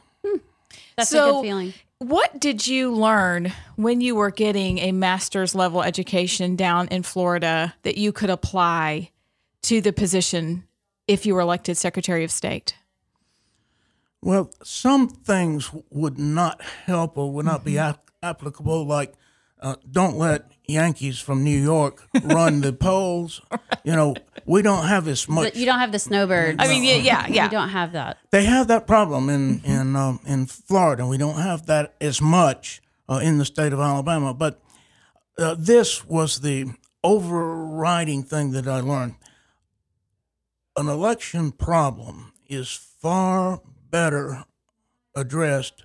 [0.97, 1.75] That's a good feeling.
[2.05, 7.75] What did you learn when you were getting a master's level education down in Florida
[7.81, 9.11] that you could apply
[9.63, 10.65] to the position
[11.09, 12.77] if you were elected Secretary of State?
[14.21, 19.15] Well, some things would not help or would not be ap- applicable, like
[19.63, 23.41] uh, don't let Yankees from New York run the polls.
[23.87, 24.15] You know,
[24.47, 25.45] we don't have as much.
[25.45, 26.57] But you don't have the snowbirds.
[26.59, 27.45] I mean, yeah, yeah, yeah.
[27.45, 28.17] You don't have that.
[28.31, 31.07] they have that problem in in um, in Florida.
[31.07, 34.33] We don't have that as much uh, in the state of Alabama.
[34.33, 34.63] But
[35.37, 36.73] uh, this was the
[37.03, 39.17] overriding thing that I learned.
[40.79, 44.45] An election problem is far better
[45.15, 45.85] addressed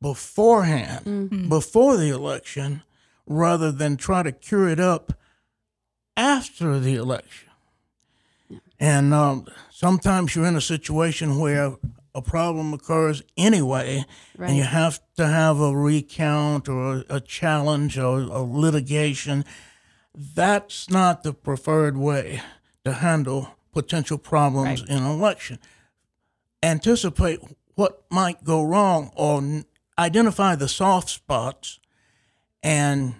[0.00, 2.82] beforehand, before the election,
[3.26, 5.12] rather than try to cure it up
[6.16, 7.48] after the election.
[8.78, 11.76] And um, sometimes you're in a situation where
[12.14, 14.04] a problem occurs anyway,
[14.38, 19.44] and you have to have a recount or a, challenge or a litigation.
[20.14, 22.42] That's not the preferred way
[22.84, 24.90] to handle potential problems Right.
[24.90, 25.58] in an election.
[26.62, 27.40] Anticipate
[27.76, 29.64] what might go wrong or n-
[29.98, 31.78] identify the soft spots
[32.62, 33.14] and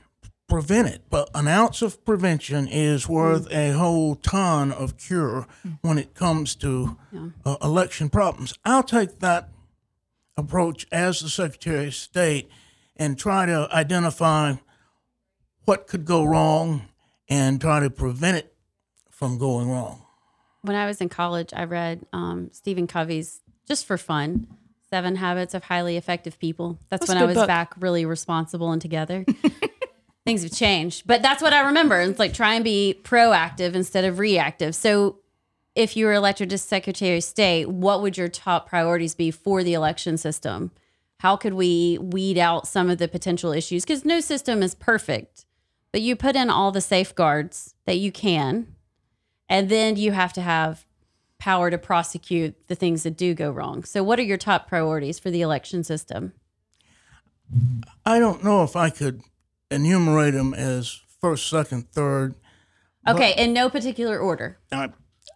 [0.48, 1.02] prevent it.
[1.08, 5.46] But an ounce of prevention is worth a whole ton of cure
[5.80, 6.96] when it comes to
[7.44, 8.54] uh, election problems.
[8.64, 9.48] I'll take that
[10.36, 12.50] approach as the Secretary of State
[12.96, 14.54] and try to identify
[15.64, 16.82] what could go wrong
[17.28, 18.54] and try to prevent it
[19.10, 20.04] from going wrong.
[20.62, 24.46] When I was in college, I read um, Stephen Covey's just for fun.
[24.92, 26.78] Seven Habits of Highly Effective People.
[26.90, 27.46] That's, That's when I was book.
[27.46, 29.24] back really responsible and together.
[30.26, 31.98] Things have changed, but that's what I remember.
[31.98, 34.74] It's like try and be proactive instead of reactive.
[34.74, 35.20] So,
[35.74, 39.64] if you were elected as Secretary of State, what would your top priorities be for
[39.64, 40.70] the election system?
[41.20, 43.84] How could we weed out some of the potential issues?
[43.84, 45.46] Because no system is perfect,
[45.90, 48.76] but you put in all the safeguards that you can,
[49.48, 50.84] and then you have to have
[51.42, 53.82] power to prosecute the things that do go wrong.
[53.82, 56.34] So, what are your top priorities for the election system?
[58.06, 59.22] I don't know if I could
[59.68, 62.36] enumerate them as first, second, third.
[63.08, 64.60] Okay, in no particular order.
[64.70, 64.90] I,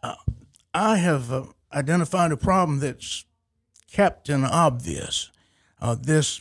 [0.05, 0.15] uh,
[0.73, 3.25] I have uh, identified a problem that's
[3.91, 5.33] captain obvious.
[5.81, 6.41] Uh, this,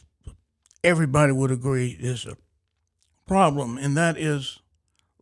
[0.84, 2.38] everybody would agree, is a
[3.26, 4.60] problem, and that is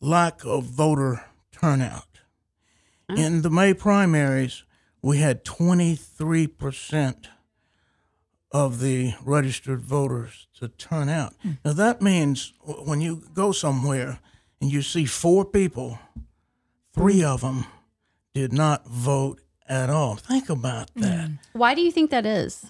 [0.01, 2.12] lack of voter turnout.
[3.13, 3.23] Mm-hmm.
[3.23, 4.63] In the May primaries,
[5.01, 7.27] we had 23%
[8.51, 11.33] of the registered voters to turn out.
[11.41, 11.51] Hmm.
[11.65, 14.19] Now, that means when you go somewhere
[14.61, 15.99] and you see four people,
[16.93, 17.27] three hmm.
[17.27, 17.65] of them
[18.33, 20.15] did not vote at all.
[20.15, 21.01] Think about hmm.
[21.01, 21.29] that.
[21.53, 22.65] Why do you think that is?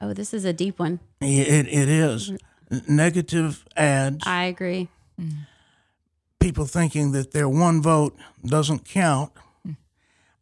[0.00, 1.00] Oh, this is a deep one.
[1.20, 2.30] It, it is.
[2.30, 2.96] Mm-hmm.
[2.96, 4.88] Negative ads, I agree.
[5.20, 5.46] Mm.
[6.46, 9.32] People thinking that their one vote doesn't count.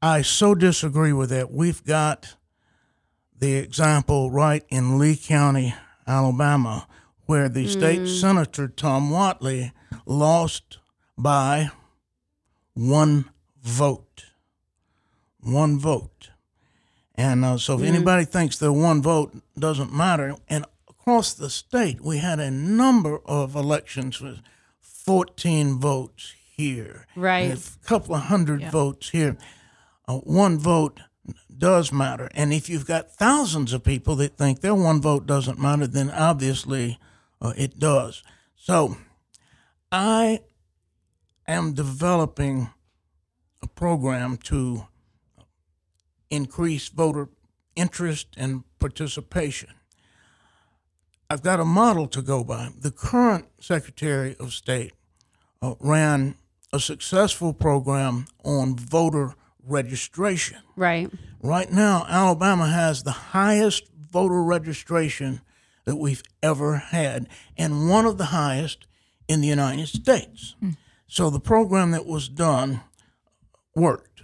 [0.02, 1.50] I so disagree with that.
[1.50, 2.34] We've got
[3.34, 5.74] the example right in Lee County,
[6.06, 6.86] Alabama,
[7.24, 9.72] where the state senator Tom Whatley
[10.04, 10.76] lost
[11.16, 11.70] by
[12.74, 13.30] one
[13.62, 14.26] vote.
[15.40, 16.28] One vote.
[17.14, 22.02] And uh, so if anybody thinks their one vote doesn't matter, and across the state,
[22.02, 24.40] we had a number of elections with
[25.04, 27.50] 14 votes here, Right.
[27.50, 29.36] and a couple of hundred votes here.
[30.08, 31.00] Uh, one vote
[31.56, 32.28] does matter.
[32.34, 36.10] And if you've got thousands of people that think their one vote doesn't matter, then
[36.10, 36.98] obviously
[37.40, 38.22] uh, it does.
[38.56, 38.96] So
[39.92, 40.40] I
[41.46, 42.70] am developing
[43.62, 44.86] a program to
[46.30, 47.28] increase voter
[47.76, 49.70] interest and participation.
[51.30, 52.70] I've got a model to go by.
[52.78, 54.92] The current Secretary of State
[55.62, 56.36] uh, ran
[56.72, 59.34] a successful program on voter
[59.66, 60.58] registration.
[60.76, 61.10] Right.
[61.42, 65.40] Right now, Alabama has the highest voter registration
[65.84, 68.86] that we've ever had, and one of the highest
[69.28, 70.54] in the United States.
[71.06, 72.80] So the program that was done
[73.74, 74.22] worked.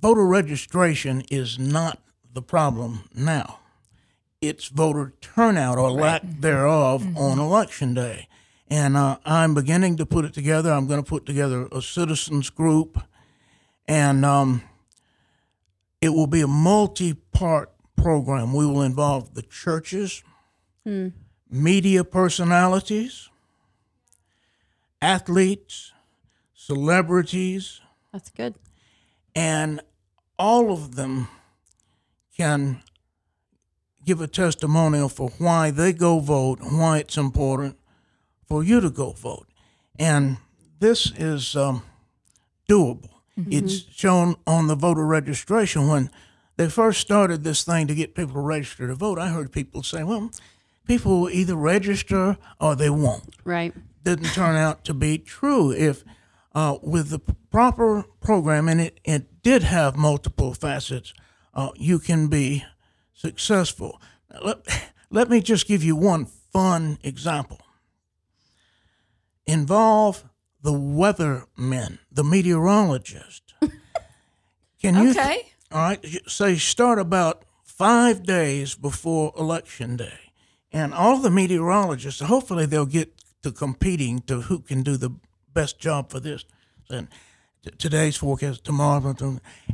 [0.00, 1.98] Voter registration is not
[2.32, 3.60] the problem now.
[4.40, 8.28] It's voter turnout or lack thereof on election day.
[8.68, 10.72] And uh, I'm beginning to put it together.
[10.72, 13.00] I'm going to put together a citizens group
[13.88, 14.62] and um,
[16.00, 18.52] it will be a multi-part program.
[18.52, 20.22] We will involve the churches,
[21.50, 23.28] media personalities,
[25.00, 25.92] athletes,
[26.54, 27.80] celebrities,
[28.12, 28.54] That's good.
[29.34, 29.80] and
[30.38, 31.28] all of them
[32.36, 32.82] can
[34.06, 37.76] give a testimonial for why they go vote why it's important
[38.48, 39.48] for you to go vote.
[39.98, 40.36] And
[40.78, 41.82] this is um,
[42.68, 43.10] doable.
[43.50, 45.88] It's shown on the voter registration.
[45.88, 46.10] When
[46.56, 49.82] they first started this thing to get people to register to vote, I heard people
[49.82, 50.30] say, well,
[50.86, 53.74] people will either register or they won't Right.
[54.04, 55.70] didn't turn out to be true.
[55.70, 56.02] If
[56.54, 57.18] uh, with the
[57.50, 61.12] proper program, and it, it did have multiple facets,
[61.52, 62.64] uh, you can be
[63.16, 64.00] successful.
[64.32, 64.58] Now, Let,
[65.10, 67.58] let me just give you one fun example.
[69.46, 70.24] Involve
[70.62, 73.54] the weathermen, the meteorologist.
[74.82, 75.52] Can you Okay.
[75.72, 80.18] all right, say start about five days before election day,
[80.72, 82.20] and all the meteorologists.
[82.20, 85.10] Hopefully, they'll get to competing to who can do the
[85.52, 86.44] best job for this.
[86.90, 87.08] And
[87.78, 89.14] today's forecast, tomorrow,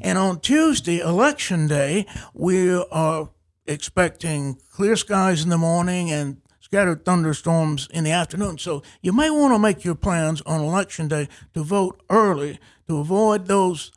[0.01, 3.31] and on Tuesday, election day, we are
[3.67, 8.59] expecting clear skies in the morning and scattered thunderstorms in the afternoon.
[8.59, 12.99] So you may want to make your plans on election day to vote early to
[12.99, 13.93] avoid those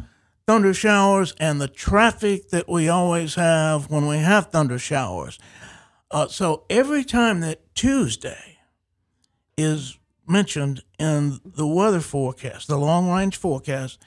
[0.46, 5.40] thunder showers and the traffic that we always have when we have thunder showers.
[6.12, 8.58] Uh, so every time that Tuesday
[9.58, 14.00] is mentioned in the weather forecast, the long range forecast,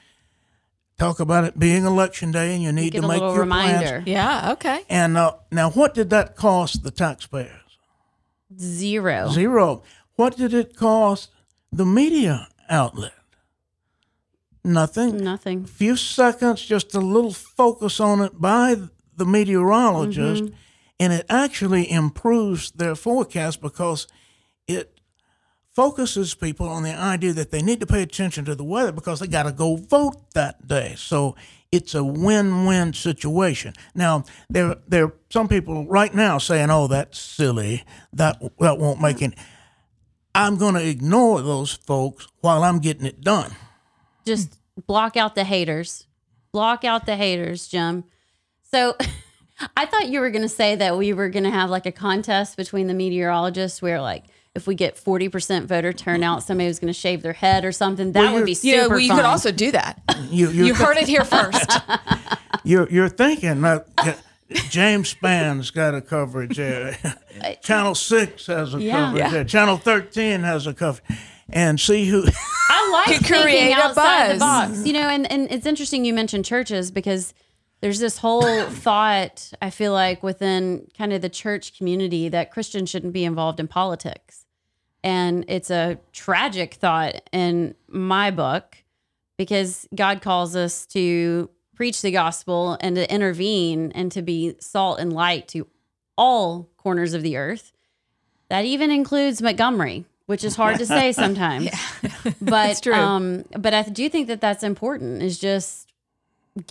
[0.97, 4.07] talk about it being election day and you need Get to make little your plans.
[4.07, 4.51] Yeah.
[4.53, 4.83] Okay.
[4.89, 7.51] And uh, now, what did that cost the taxpayers?
[8.59, 9.29] Zero.
[9.29, 9.83] Zero.
[10.15, 11.29] What did it cost
[11.71, 13.13] the media outlet?
[14.63, 15.17] Nothing.
[15.17, 15.63] Nothing.
[15.63, 18.75] A few seconds, just a little focus on it by
[19.15, 20.55] the meteorologist, Mm-hmm.
[20.99, 24.11] and it actually improves their forecast because it
[25.79, 29.21] focuses people on the idea that they need to pay attention to the weather because
[29.21, 30.93] they got to go vote that day.
[30.97, 31.37] So
[31.71, 33.73] it's a win-win situation.
[33.95, 37.85] Now there there are some people right now saying, "Oh, that's silly.
[38.11, 39.35] That that won't make it."
[40.35, 43.55] I'm going to ignore those folks while I'm getting it done.
[44.25, 46.07] Just block out the haters.
[46.51, 48.03] Block out the haters, Jim.
[48.63, 48.97] So
[49.77, 51.93] I thought you were going to say that we were going to have like a
[51.93, 56.91] contest between the meteorologists where like if we get 40% voter turnout, somebody was going
[56.91, 58.11] to shave their head or something.
[58.13, 59.17] That would be super You know, we fun.
[59.17, 60.01] could also do that.
[60.29, 61.71] You, you're heard it here first.
[62.63, 64.15] You're you're thinking that yeah,
[64.69, 66.97] James Spann's got a coverage there.
[67.63, 68.91] Channel Six has a Yeah.
[69.05, 69.29] coverage Yeah.
[69.31, 69.43] there.
[69.45, 71.03] Channel Thirteen has a coverage.
[71.49, 72.25] And see who
[72.69, 74.85] I like Could create thinking a outside the box.
[74.85, 77.33] You know, and, and it's interesting you mentioned churches because
[77.81, 82.89] there's this whole thought, I feel like, within kind of the church community that Christians
[82.89, 84.45] shouldn't be involved in politics.
[85.03, 88.77] And it's a tragic thought in my book
[89.37, 94.99] because God calls us to preach the gospel and to intervene and to be salt
[94.99, 95.65] and light to
[96.17, 97.71] all corners of the earth.
[98.49, 101.65] That even includes Montgomery, which is hard to say sometimes.
[101.65, 102.33] yeah.
[102.41, 102.93] But true.
[102.93, 105.23] um, but I do think that that's important.
[105.23, 105.88] Is just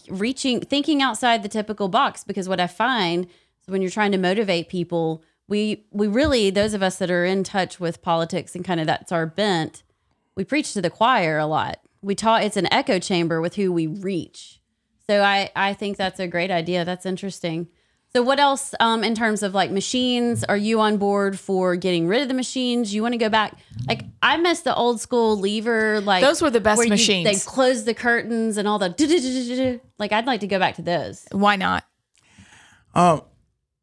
[0.08, 2.24] reaching, thinking outside the typical box.
[2.24, 6.74] Because what I find is when you're trying to motivate people, we we really those
[6.74, 9.82] of us that are in touch with politics and kind of that's our bent.
[10.34, 11.80] We preach to the choir a lot.
[12.02, 14.60] We taught it's an echo chamber with who we reach.
[15.08, 16.84] So I I think that's a great idea.
[16.84, 17.68] That's interesting.
[18.14, 20.42] So what else um, in terms of like machines?
[20.44, 22.94] Are you on board for getting rid of the machines?
[22.94, 23.58] You want to go back?
[23.86, 26.00] Like I miss the old school lever.
[26.00, 27.28] Like Those were the best where you- machines.
[27.28, 29.80] they close the curtains and all the.
[29.98, 31.26] Like I'd like to go back to those.
[31.32, 31.84] Why not?
[32.94, 33.20] uh,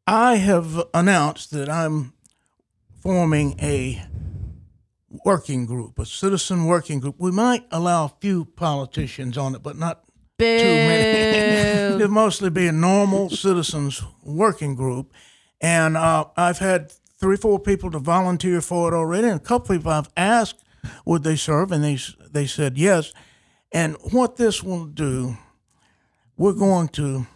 [0.08, 2.12] I have announced that I'm
[3.02, 4.02] forming a
[5.24, 7.14] working group, a citizen working group.
[7.18, 10.04] We might allow a few politicians on it, but not
[10.38, 11.94] too many.
[11.96, 15.12] It'll mostly be a normal citizens working group.
[15.60, 19.28] And uh, I've had three, four people to volunteer for it already.
[19.28, 20.62] And a couple people I've asked
[21.04, 21.98] would they serve, and they,
[22.30, 23.12] they said yes.
[23.72, 25.36] And what this will do,
[26.36, 27.26] we're going to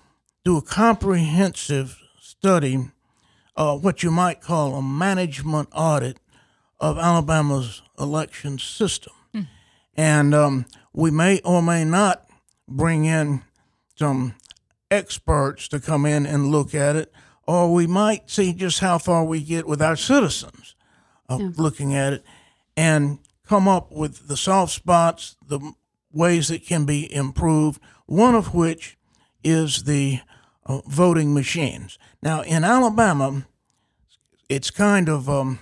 [0.45, 2.91] do a comprehensive study,
[3.57, 6.19] uh, what you might call a management audit
[6.79, 9.13] of Alabama's election system.
[9.97, 12.30] And um, we may or may not
[12.71, 13.43] bring in
[13.97, 14.35] some
[14.91, 17.13] experts to come in and look at it,
[17.47, 20.75] or we might see just how far we get with our citizens
[21.29, 22.25] of looking at it
[22.77, 25.61] and come up with the soft spots, the
[26.13, 28.97] ways that can be improved, one of which
[29.45, 30.21] is the
[30.67, 31.99] uh, voting machines.
[32.23, 33.47] Now, in Alabama,
[34.49, 35.59] it's kind of um,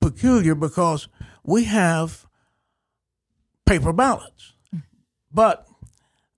[0.00, 1.08] peculiar because
[1.44, 2.26] we have
[3.66, 4.54] paper ballots,
[5.32, 5.66] but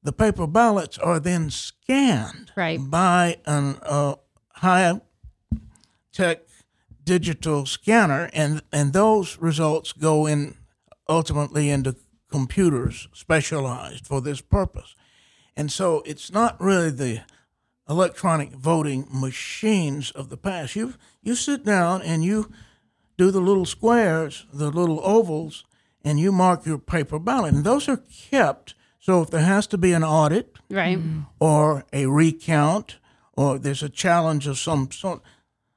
[0.03, 2.79] the paper ballots are then scanned Right.
[2.91, 4.15] by a uh,
[4.55, 5.01] high
[6.13, 6.41] tech
[7.05, 10.57] digital scanner, and and those results go in
[11.09, 11.97] ultimately into
[12.31, 14.95] computers specialized for this purpose.
[15.57, 17.21] And so it's not really the
[17.89, 20.77] electronic voting machines of the past.
[20.77, 22.51] You you sit down and you
[23.19, 25.65] do the little squares, the little ovals,
[26.05, 27.55] and you mark your paper ballot.
[27.55, 28.01] And those are
[28.31, 28.75] kept.
[29.03, 30.97] So if there has to be an audit Right.
[30.97, 31.27] Mm.
[31.41, 32.99] or a recount
[33.33, 35.23] or there's a challenge of some sort,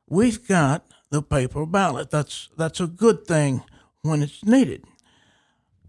[0.08, 2.12] we've got the paper ballot.
[2.12, 3.64] That's that's a good thing
[4.04, 4.86] when it's needed.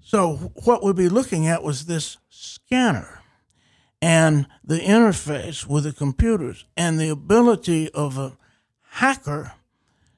[0.01, 3.21] So what we'll be looking at was this scanner
[4.01, 8.39] and the interface with the computers and the ability of a
[8.93, 9.53] hacker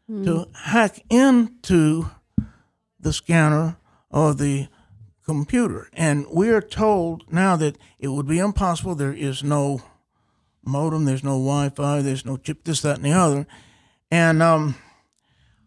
[0.06, 0.24] hmm.
[0.24, 2.10] to hack into
[3.00, 3.76] the scanner
[4.08, 4.68] or the
[5.28, 5.88] computer.
[5.92, 8.94] And we are told now that it would be impossible.
[8.94, 9.82] There is no
[10.64, 13.46] modem, there's no Wi Fi, there's no chip, this, that, and the other.
[14.10, 14.74] And um,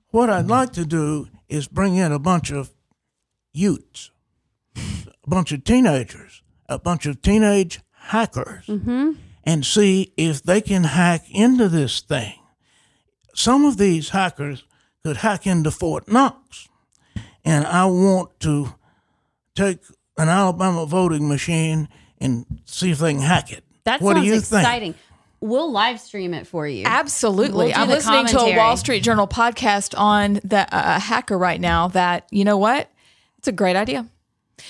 [0.10, 2.72] what I'd like to do is bring in a bunch of
[3.54, 4.10] youths,
[4.76, 9.12] a bunch of teenagers, a bunch of teenage hackers Mm-hmm.
[9.44, 12.34] and see if they can hack into this thing.
[13.36, 14.66] Some of these hackers
[15.04, 16.68] could hack into Fort Knox,
[17.46, 18.74] and I want to
[19.62, 19.80] take
[20.18, 21.88] an Alabama voting machine
[22.20, 23.64] and see if they can hack it.
[23.84, 24.96] That what sounds do you exciting.
[25.40, 26.84] We'll live stream it for you.
[26.86, 27.68] Absolutely.
[27.68, 28.58] We'll I'm the listening to a.
[28.58, 32.92] Wall Street Journal podcast on the uh, hacker right now that, you know what?
[33.40, 34.08] It's a great idea.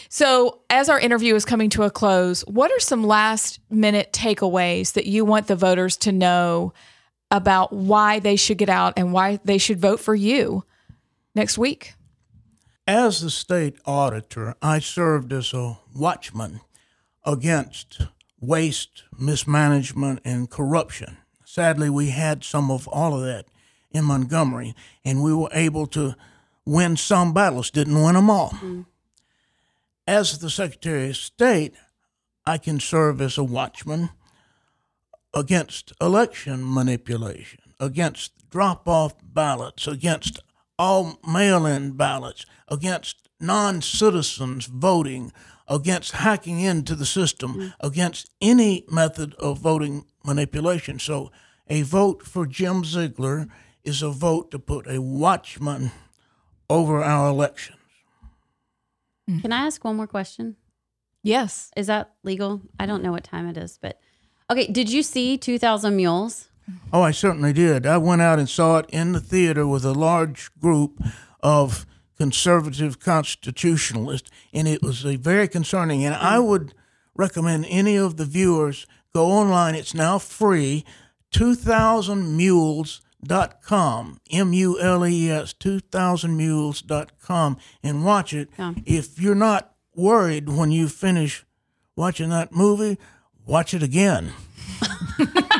[0.07, 4.93] So, as our interview is coming to a close, what are some last minute takeaways
[4.93, 6.71] that you want the voters to know
[7.29, 10.63] about why they should get out and why they should vote for you
[11.35, 11.95] next week?
[12.93, 16.59] As the state auditor, I served as a watchman
[17.25, 18.01] against
[18.41, 21.15] waste, mismanagement, and corruption.
[21.45, 23.45] Sadly, we had some of all of that
[23.91, 24.75] in Montgomery,
[25.05, 26.17] and we were able to
[26.65, 28.49] win some battles, didn't win them all.
[28.49, 28.81] Mm-hmm.
[30.05, 31.75] As the Secretary of State,
[32.45, 34.09] I can serve as a watchman
[35.33, 40.41] against election manipulation, against drop off ballots, against
[40.81, 45.31] all mail in ballots, against non citizens voting,
[45.67, 47.73] against hacking into the system, mm.
[47.79, 50.97] against any method of voting manipulation.
[50.97, 51.31] So
[51.69, 53.47] a vote for Jim Ziegler
[53.83, 55.91] is a vote to put a watchman
[56.67, 57.77] over our elections.
[59.29, 59.43] Mm.
[59.43, 60.55] Can I ask one more question?
[61.21, 61.69] Yes.
[61.77, 62.61] Is that legal?
[62.79, 63.99] I don't know what time it is, but
[64.49, 64.65] okay.
[64.65, 66.47] Did you see 2000 Mules?
[66.93, 67.85] Oh, I certainly did.
[67.85, 71.01] I went out and saw it in the theater with a large group
[71.41, 71.85] of
[72.17, 76.03] conservative constitutionalists, and it was a very concerning.
[76.05, 76.73] And I would
[77.15, 79.75] recommend any of the viewers go online.
[79.75, 80.83] It's now free.
[81.31, 88.49] 2000mules.com, M U L E S, 2000mules.com, and watch it.
[88.59, 88.73] Yeah.
[88.85, 91.45] If you're not worried when you finish
[91.95, 92.97] watching that movie,
[93.45, 94.33] watch it again.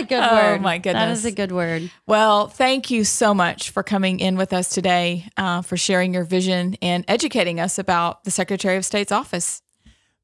[0.00, 0.62] That's a good Oh, word.
[0.62, 1.18] my That goodness.
[1.20, 1.90] is a good word.
[2.06, 6.24] Well, thank you so much for coming in with us today, uh, for sharing your
[6.24, 9.62] vision and educating us about the Secretary of State's office.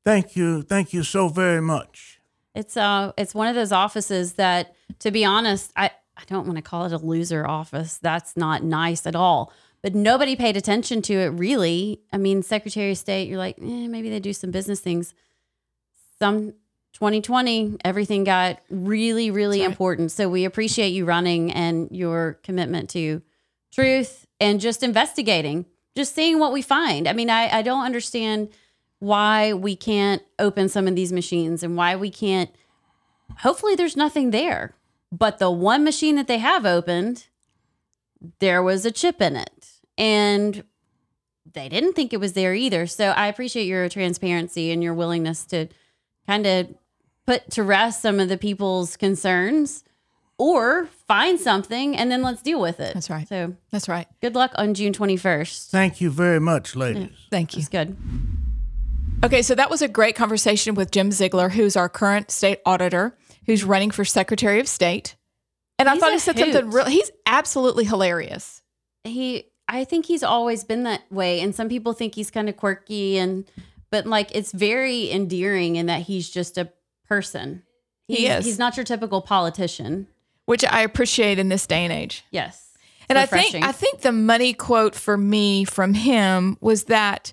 [0.04, 0.62] Thank you.
[0.62, 2.20] Thank you so very much.
[2.54, 6.56] It's uh it's one of those offices that to be honest, I I don't want
[6.56, 7.98] to call it a loser office.
[7.98, 9.52] That's not nice at all.
[9.82, 12.00] But nobody paid attention to it really.
[12.12, 15.12] I mean, Secretary of State, you're like, eh, maybe they do some business things.
[16.18, 16.54] Some
[16.96, 19.68] 2020, everything got really, really right.
[19.68, 20.10] important.
[20.12, 23.20] So we appreciate you running and your commitment to
[23.70, 27.06] truth and just investigating, just seeing what we find.
[27.06, 28.48] I mean, I, I don't understand
[28.98, 32.48] why we can't open some of these machines and why we can't.
[33.40, 34.74] Hopefully, there's nothing there.
[35.12, 37.26] But the one machine that they have opened,
[38.38, 39.66] there was a chip in it.
[39.98, 40.64] And
[41.52, 42.86] they didn't think it was there either.
[42.86, 45.68] So I appreciate your transparency and your willingness to
[46.26, 46.74] kind of
[47.26, 49.82] put to rest some of the people's concerns
[50.38, 52.94] or find something and then let's deal with it.
[52.94, 53.26] That's right.
[53.26, 54.06] So That's right.
[54.20, 55.70] good luck on June 21st.
[55.70, 57.10] Thank you very much, ladies.
[57.30, 57.60] Thank you.
[57.60, 57.96] It's good.
[59.24, 63.16] Okay, so that was a great conversation with Jim Ziegler, who's our current state auditor,
[63.46, 65.16] who's running for Secretary of State.
[65.78, 66.74] And I thought a he said something hoot.
[66.74, 66.84] real.
[66.86, 68.62] He's absolutely hilarious.
[69.04, 72.56] he I think he's always been that way and some people think he's kind of
[72.56, 73.44] quirky and
[73.90, 76.70] but like it's very endearing in that he's just a
[77.08, 77.62] person.
[78.08, 78.44] He He's- is.
[78.46, 80.06] He's not your typical politician.
[80.46, 82.24] which I appreciate in this day and age.
[82.30, 82.68] Yes.
[83.08, 87.32] And I think I think the money quote for me from him was that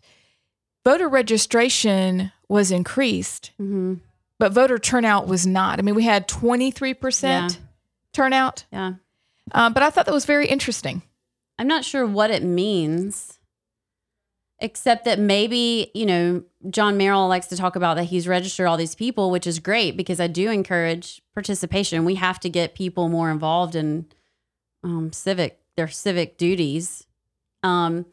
[0.84, 4.00] voter registration was increased, Mhm.
[4.40, 5.78] but voter turnout was not.
[5.78, 7.60] I mean, we had 23% Yeah.
[8.14, 8.94] turnout, Yeah.
[9.52, 11.04] um, but I thought that was very interesting.
[11.60, 13.38] I'm not sure what it means,
[14.60, 18.78] except that maybe, you know, John Merrill likes to talk about that he's registered all
[18.78, 22.06] these people, which is great because I do encourage participation.
[22.06, 24.06] We have to get people more involved in
[24.84, 27.06] um, civic, their civic duties.
[27.64, 28.06] Um,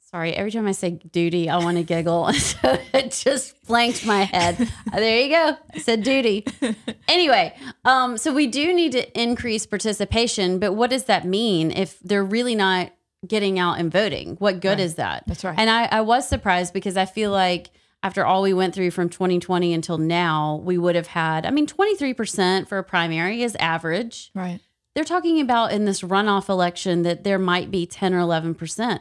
[0.00, 2.32] sorry, every time I say duty, I want to giggle.
[2.32, 4.70] so it just blanked my head.
[4.92, 5.56] there you go.
[5.74, 6.46] I said duty.
[7.08, 11.98] anyway, um, so we do need to increase participation, but what does that mean if
[12.00, 12.92] they're really not
[13.28, 14.36] getting out and voting?
[14.38, 14.80] What good Right.
[14.80, 15.24] is that?
[15.26, 15.58] That's right.
[15.58, 17.70] And I, I was surprised because I feel like
[18.02, 21.66] after all we went through from 2020 until now, we would have had, I mean,
[21.66, 24.30] 23% for a primary is average.
[24.34, 24.60] Right.
[24.94, 29.00] They're talking about in this runoff election that there might be 10 or 11%.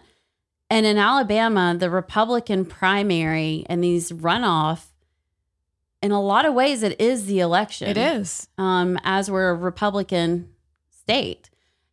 [0.70, 4.88] And in Alabama, the Republican primary and these runoff,
[6.02, 8.48] in a lot of ways, it is the election It is.
[8.58, 10.50] um, as we're a Republican
[10.90, 11.50] state.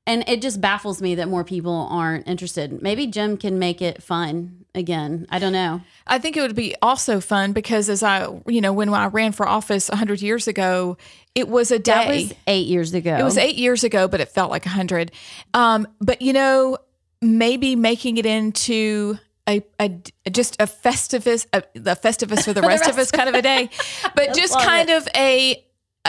[0.07, 2.82] And it just baffles me that more people aren't interested.
[2.82, 5.26] Maybe Jim can make it fun again.
[5.30, 5.80] I don't know.
[6.07, 9.30] I think it would be also fun because as I, you know, when I ran
[9.30, 10.96] for office 100 years ago,
[11.36, 11.92] it was a day.
[11.92, 13.16] That was eight years ago.
[13.16, 15.12] It was eight years ago, but it felt like 100.
[15.55, 16.78] Um, but, you know,
[17.20, 19.88] maybe making it into a, a
[20.30, 23.70] just a festivus, a, a festivus for the rest, of us kind of a day,
[24.14, 24.96] but just kind it.
[24.96, 25.64] of a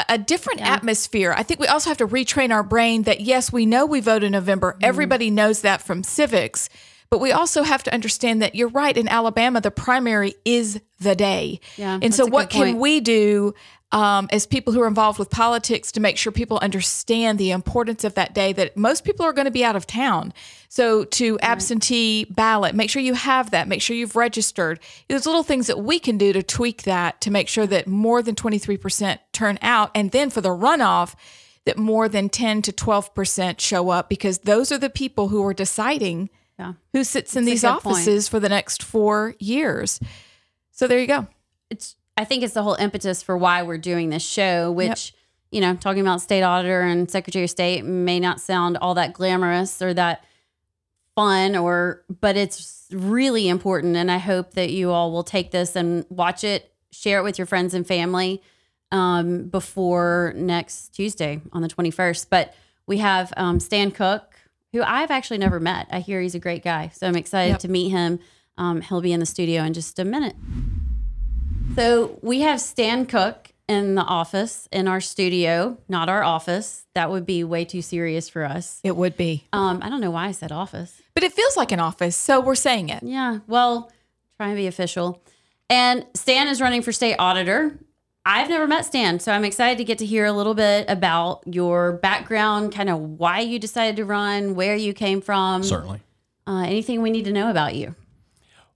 [0.09, 1.33] a different atmosphere.
[1.37, 4.23] I think we also have to retrain our brain that yes, we know we vote
[4.23, 4.73] in November.
[4.73, 4.85] Mm-hmm.
[4.85, 6.69] Everybody knows that from civics.
[7.09, 8.97] But we also have to understand that you're right.
[8.97, 11.59] In Alabama, the primary is the day.
[11.77, 13.53] Yeah, and so, what can we do
[13.93, 18.03] um, as people who are involved with politics to make sure people understand the importance
[18.03, 18.51] of that day?
[18.51, 20.33] That most people are going to be out of town.
[20.67, 23.67] So, to absentee ballot, make sure you have that.
[23.67, 24.79] Make sure you've registered.
[25.07, 28.21] There's little things that we can do to tweak that to make sure that more
[28.21, 29.91] than 23% turn out.
[29.95, 31.13] And then for the runoff,
[31.65, 35.53] that more than 10 to 12% show up because those are the people who are
[35.53, 36.29] deciding
[36.59, 36.73] Yeah.
[36.91, 37.95] who sits in That's these good point.
[37.95, 39.99] offices for the next four years.
[40.71, 41.27] So there you go.
[41.69, 45.13] it's I think it's the whole impetus for why we're doing this show, which
[45.51, 49.13] you know, talking about state auditor and secretary of state may not sound all that
[49.13, 50.23] glamorous or that
[51.15, 55.75] fun or but it's really important and I hope that you all will take this
[55.75, 58.41] and watch it, share it with your friends and family
[58.91, 62.27] um, before next Tuesday on the 21st.
[62.31, 62.55] But
[62.87, 64.33] we have um, Stan Cooke,
[64.71, 65.85] who I've actually never met.
[65.91, 66.89] I hear he's a great guy.
[66.93, 67.59] So I'm excited Yep.
[67.59, 68.17] to meet him.
[68.57, 70.35] Um, he'll be in the studio in just a minute.
[71.75, 76.85] So we have Stan Cooke in the office in our studio, not our office.
[76.93, 78.79] That would be way too serious for us.
[78.83, 79.47] It would be.
[79.53, 81.01] Um, I don't know why I said office.
[81.15, 83.01] But it feels like an office, so we're saying it.
[83.03, 83.91] Yeah, well,
[84.37, 85.23] try and be official.
[85.69, 87.79] And Stan is running for state auditor.
[88.25, 91.41] I've never met Stan, so I'm excited to get to hear a little bit about
[91.45, 96.01] your background, kind of why you decided to run, where you came from, Certainly.
[96.47, 97.95] uh, anything we need to know about you.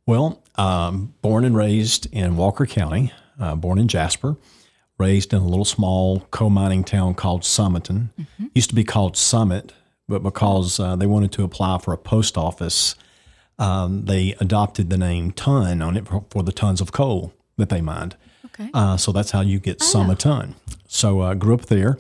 [0.06, 4.38] Well, um, born and raised in Walker County, uh, born in Jasper,
[4.98, 8.10] raised in a little small coal mining town called Sumiton.
[8.54, 9.74] Used to be called Summit,
[10.08, 12.96] but because uh, they wanted to apply for a post office,
[13.60, 17.70] um, they adopted the name Ton on it for, for the tons of coal that
[17.70, 18.16] they mined.
[18.46, 18.70] Okay.
[18.74, 20.56] Uh, so that's how you get some a ton.
[20.88, 21.98] So I uh, grew up there.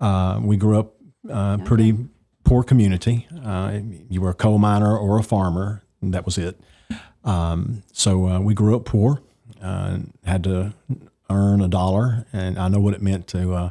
[0.00, 0.94] Uh, we grew up
[1.30, 1.96] uh, pretty
[2.44, 3.28] poor community.
[3.44, 6.58] Uh, you were a coal miner or a farmer, that was it.
[7.24, 9.20] Um, so uh, we grew up poor,
[9.62, 10.72] uh, had to
[11.28, 13.70] earn a dollar, and I know what it meant to uh,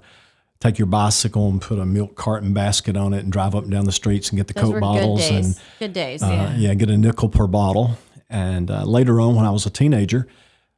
[0.59, 3.71] take your bicycle and put a milk carton basket on it and drive up and
[3.71, 6.21] down the streets and get the Those Coke bottles good and good days.
[6.21, 7.97] uh, yeah, get a nickel per bottle.
[8.29, 10.27] And uh, later on, when I was a teenager,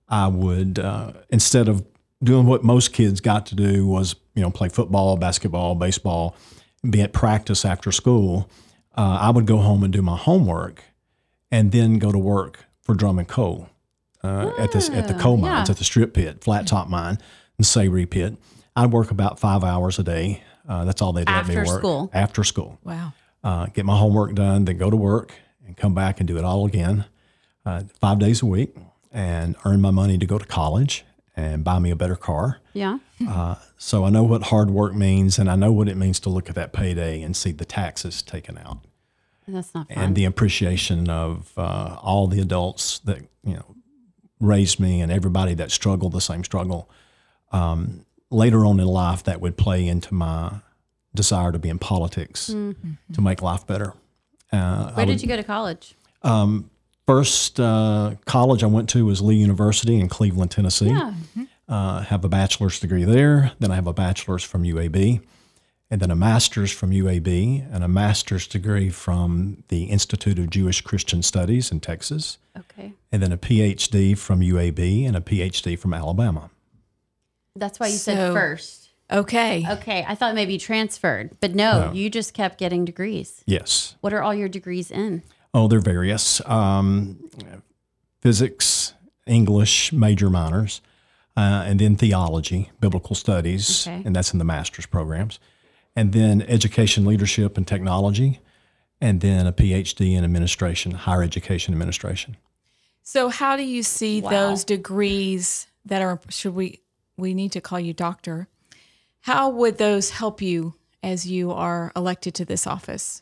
[0.07, 1.85] I would uh, instead of
[2.23, 6.35] doing what most kids got to do was you know play football, basketball, baseball,
[6.89, 8.49] be at practice after school.
[8.95, 10.83] Uh, I would go home and do my homework,
[11.51, 13.69] and then go to work for Drummond Coal
[14.23, 15.73] uh, at this at the coal mines yeah.
[15.73, 17.17] at the strip pit, flat top mine,
[17.57, 18.37] and Sayre pit.
[18.75, 20.43] I'd work about five hours a day.
[20.67, 22.09] Uh, that's all they'd let me After work school?
[22.13, 23.13] after school Wow.
[23.43, 25.33] uh, get my homework done, then go to work
[25.65, 27.05] and come back and do it all again,
[27.65, 28.75] uh, five days a week,
[29.11, 31.03] and earn my money to go to college
[31.35, 32.59] and buy me a better car.
[32.73, 32.99] yeah.
[33.77, 36.47] So I know what hard work means, and I know what it means to look
[36.49, 38.77] at that payday and see the taxes taken out,
[39.47, 39.97] That's not fun.
[39.97, 43.75] and the appreciation of uh, all the adults that you know
[44.39, 46.89] raised me and everybody that struggled the same struggle.
[47.51, 50.61] Um, later on in life, that would play into my
[51.13, 53.93] desire to be in politics to make life better.
[54.51, 55.95] Uh, Where did you go to college?
[57.07, 60.89] First uh, college I went to was Lee University in Cleveland, Tennessee.
[60.89, 61.13] Yeah.
[61.67, 63.51] Uh, have a bachelor's degree there.
[63.59, 65.21] Then I have a bachelor's from UAB,
[65.91, 70.79] and then a master's from UAB, and a master's degree from the Institute of Jewish
[70.81, 72.93] Christian Studies in Texas, Okay.
[73.11, 76.49] and then a PhD from UAB and a PhD from Alabama.
[77.57, 78.77] That's why you So- said first.
[79.11, 79.65] Okay.
[79.69, 80.05] Okay.
[80.07, 83.43] I thought maybe you transferred, but no, you just kept getting degrees.
[83.45, 83.95] Yes.
[83.99, 85.23] What are all your degrees in?
[85.53, 86.39] Oh, they're various.
[86.47, 87.19] Um,
[88.21, 88.93] physics,
[89.27, 90.79] English, major minors,
[91.35, 94.01] uh, and then theology, biblical studies, Okay.
[94.05, 95.39] and that's in the master's programs.
[95.95, 98.39] And then education, leadership, and technology,
[99.01, 102.37] and then a PhD in administration, higher education administration.
[103.03, 104.29] So how do you see Wow.
[104.29, 106.79] those degrees that are should we
[107.17, 108.47] we need to call you doctor?
[109.21, 113.21] How would those help you as you are elected to this office?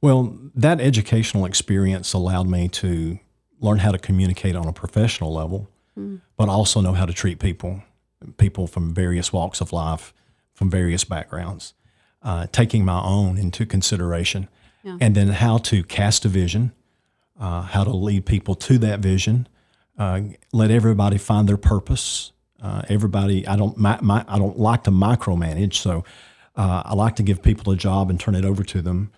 [0.00, 3.18] Well, that educational experience allowed me to
[3.60, 6.16] learn how to communicate on a professional level, hmm.
[6.36, 7.82] but also know how to treat people,
[8.36, 10.12] people from various walks of life,
[10.52, 11.74] from various backgrounds.
[12.22, 14.48] Uh, taking my own into consideration,
[15.00, 16.72] and then how to cast a vision,
[17.38, 19.48] uh, how to lead people to that vision,
[19.98, 20.20] uh,
[20.52, 22.32] let everybody find their purpose.
[22.60, 26.04] Uh, everybody, I don't, my, my, I don't like to micromanage, so
[26.56, 29.12] uh, I like to give people a job and turn it over to them,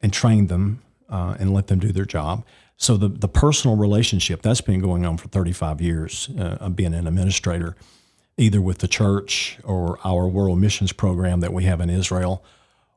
[0.00, 2.44] and train them uh, and let them do their job.
[2.76, 6.94] So the the personal relationship that's been going on for 35 years uh, of being
[6.94, 7.76] an administrator,
[8.38, 12.42] either with the church or our World Missions program that we have in Israel,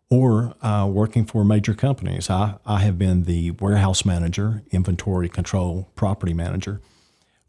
[0.10, 2.30] or uh, working for major companies.
[2.30, 6.82] I, I have been the warehouse manager, inventory control, property manager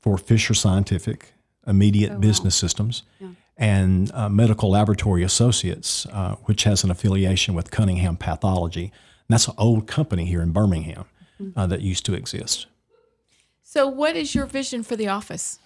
[0.00, 1.34] for Fisher Scientific,
[1.66, 3.02] Immediate Business Systems,
[3.56, 8.84] and uh, Medical Laboratory Associates, uh, which has an affiliation with Cunningham Pathology.
[8.84, 11.04] And that's an old company here in Birmingham
[11.54, 12.66] uh, that used to exist.
[13.62, 15.58] So, what is your vision for the office?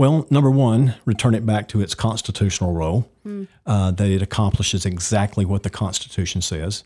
[0.00, 3.06] Well, number one, return it back to its constitutional role,
[3.66, 6.84] uh, that it accomplishes exactly what the Constitution says.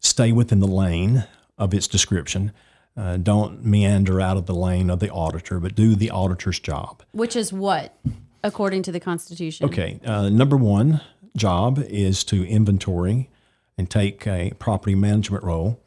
[0.00, 1.26] Stay within the lane
[1.58, 2.52] of its description.
[2.96, 7.02] Uh, don't meander out of the lane of the auditor, but do the auditor's job.
[7.12, 7.98] Which is what,
[8.42, 9.66] according to the Constitution?
[9.66, 11.02] Okay, uh, number one
[11.36, 13.28] job is to inventory
[13.76, 15.82] and take a property management role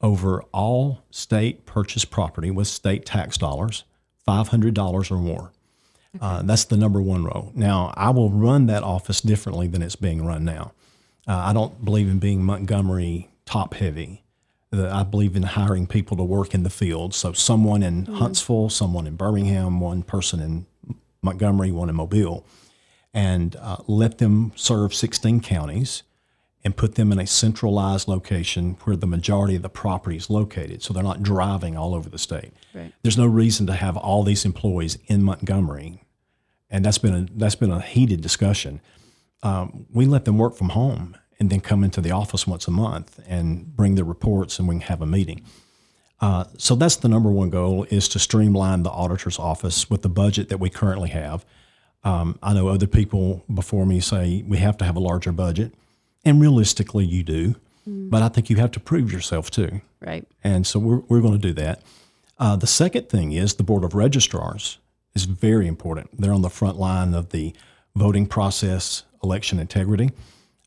[0.00, 3.84] over all state purchased property with state tax dollars,
[4.26, 5.52] $500 or more.
[6.20, 7.52] Uh, that's the number one role.
[7.54, 10.72] Now, I will run that office differently than it's being run now.
[11.28, 14.22] Uh, I don't believe in being Montgomery top heavy.
[14.70, 17.14] The- I believe in hiring people to work in the field.
[17.14, 20.66] So, someone in Huntsville, someone in Birmingham, one person in
[21.22, 22.44] Montgomery, one in Mobile,
[23.14, 26.02] and uh, let them serve 16 counties
[26.64, 30.82] and put them in a centralized location where the majority of the property is located.
[30.82, 32.52] So, they're not driving all over the state.
[32.74, 32.92] Right.
[33.02, 36.02] There's no reason to have all these employees in Montgomery
[36.70, 38.80] and that's been a that's been a heated discussion.
[39.42, 42.70] Um, we let them work from home and then come into the office once a
[42.70, 45.42] month and bring their reports, and we can have a meeting.
[46.20, 50.08] Uh, so that's the number one goal is to streamline the auditor's office with the
[50.08, 51.44] budget that we currently have.
[52.04, 55.74] Um, I know other people before me say we have to have a larger budget,
[56.24, 57.56] and realistically, you do.
[57.88, 59.80] But I think you have to prove yourself too.
[60.00, 60.26] Right.
[60.42, 61.82] And so we're, we're going to do that.
[62.36, 64.78] Uh, the second thing is the Board of Registrars
[65.16, 66.10] is very important.
[66.20, 67.54] They're on the front line of the
[67.96, 70.10] voting process, election integrity.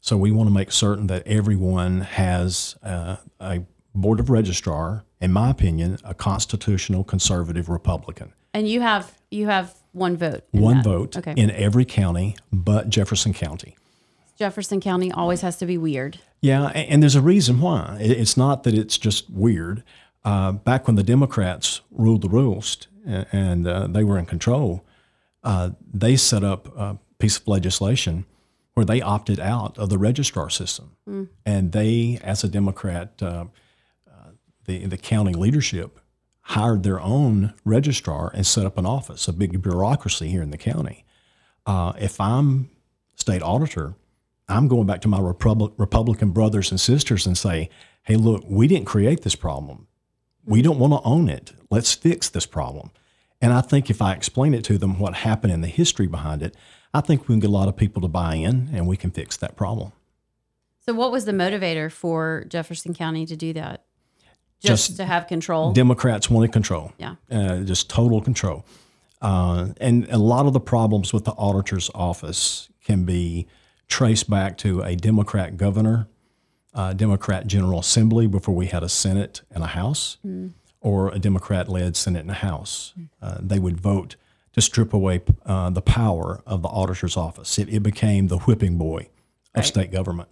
[0.01, 3.61] So we want to make certain that everyone has uh, a
[3.95, 8.33] Board of Registrar, in my opinion, a constitutional conservative Republican.
[8.53, 10.43] And you have you have one vote.
[10.51, 10.83] One that.
[10.83, 11.33] vote Okay.
[11.35, 13.75] in every county but Jefferson County.
[14.37, 16.19] Jefferson County always has to be weird.
[16.41, 17.97] Yeah, a- and there's a reason why.
[17.99, 19.83] It's not that it's just weird.
[20.23, 22.87] Uh, back when the Democrats ruled the roost
[23.31, 24.85] and uh, they were in control,
[25.43, 28.25] uh, they set up a piece of legislation
[28.73, 30.95] where they opted out of the registrar system.
[31.45, 33.45] And they, as a Democrat, uh,
[34.07, 34.31] uh,
[34.65, 35.99] the, the county leadership
[36.41, 40.57] hired their own registrar and set up an office, a big bureaucracy here in the
[40.57, 41.03] county.
[41.65, 42.69] Uh, if I'm
[43.15, 43.95] state auditor,
[44.47, 47.69] I'm going back to my Republic, Republican brothers and sisters and say,
[48.03, 49.87] hey, look, we didn't create this problem.
[50.45, 51.53] We don't want to own it.
[51.69, 52.91] Let's fix this problem.
[53.41, 56.41] And I think if I explain it to them what happened and the history behind
[56.41, 56.55] it,
[56.93, 59.11] I think we can get a lot of people to buy in and we can
[59.11, 59.91] fix that problem.
[60.85, 63.83] So what was the motivator for Jefferson County to do that?
[64.59, 65.71] Just, Just to have control.
[65.71, 66.91] Democrats wanted control.
[66.97, 67.15] Yeah.
[67.31, 68.65] Uh, just total control.
[69.21, 73.47] Uh, and a lot of the problems with the auditor's office can be
[73.87, 76.07] traced back to a Democrat governor,
[76.79, 80.17] a Democrat General Assembly before we had a Senate and a House,
[80.81, 82.93] or a Democrat led Senate and a House.
[83.21, 84.15] Uh, they would vote
[84.53, 87.59] to strip away uh, the power of the auditor's office.
[87.59, 89.09] It, it became the whipping boy
[89.55, 90.29] of state government.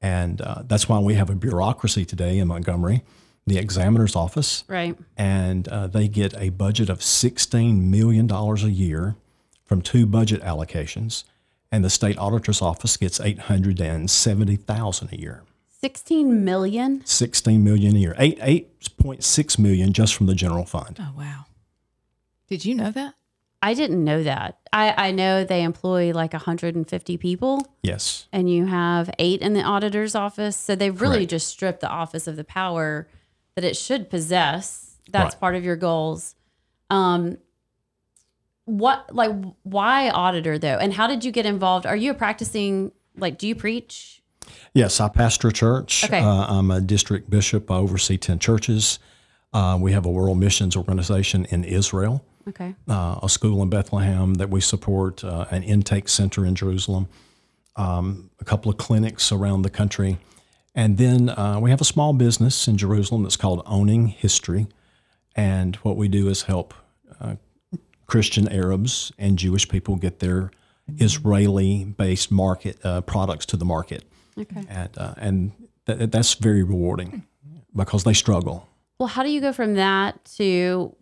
[0.00, 3.02] And uh, that's why we have a bureaucracy today in Montgomery,
[3.46, 4.96] the examiner's office right.
[5.16, 9.16] and and uh, they get a budget of $16 million a year
[9.64, 11.24] from two budget allocations
[11.72, 15.42] and the state auditor's office gets 870000 a year
[15.82, 17.02] 16 million.
[17.06, 21.46] 16 million a year 8 8.6 million just from the general fund Oh, wow.
[22.48, 23.14] Did you know that?
[23.62, 24.58] I didn't know that.
[24.72, 29.62] I, I know they employ like 150 people yes and you have eight in the
[29.62, 30.56] auditor's office.
[30.56, 31.30] So they've really Correct.
[31.30, 33.08] just stripped the office of the power
[33.54, 34.96] that it should possess.
[35.10, 35.40] That's Right.
[35.40, 36.34] part of your goals.
[36.90, 37.38] Um,
[38.64, 40.76] what like why auditor though?
[40.76, 41.86] And how did you get involved?
[41.86, 44.19] Are you a practicing like do you preach?
[44.74, 46.20] Yes i pastor a church Okay.
[46.20, 48.98] uh, i'm a district bishop i oversee 10 churches
[49.52, 52.74] uh, we have a world missions organization in israel Okay.
[52.88, 57.06] uh, a school in Bethlehem that we support, uh, an intake center in Jerusalem.
[57.76, 60.18] um, a couple of clinics around the country.
[60.74, 64.66] And then uh, we have a small business in Jerusalem that's called Owning History.
[65.36, 66.72] And what we do is help
[67.20, 67.36] uh,
[68.06, 70.50] Christian Arabs and Jewish people get their
[70.98, 74.02] Israeli based market uh, products to the market.
[74.40, 74.64] Okay.
[74.68, 75.52] And, uh, and
[75.86, 77.24] th- that's very rewarding
[77.74, 78.68] because they struggle.
[78.98, 80.94] Well, how do you go from that to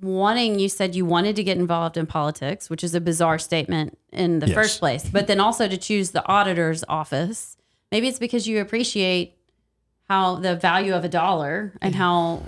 [0.00, 0.58] wanting?
[0.58, 4.38] You said you wanted to get involved in politics, which is a bizarre statement in
[4.40, 4.54] the Yes.
[4.54, 7.56] first place, but then also to choose the auditor's office.
[7.92, 9.34] Maybe it's because you appreciate
[10.08, 12.42] how the value of a dollar and how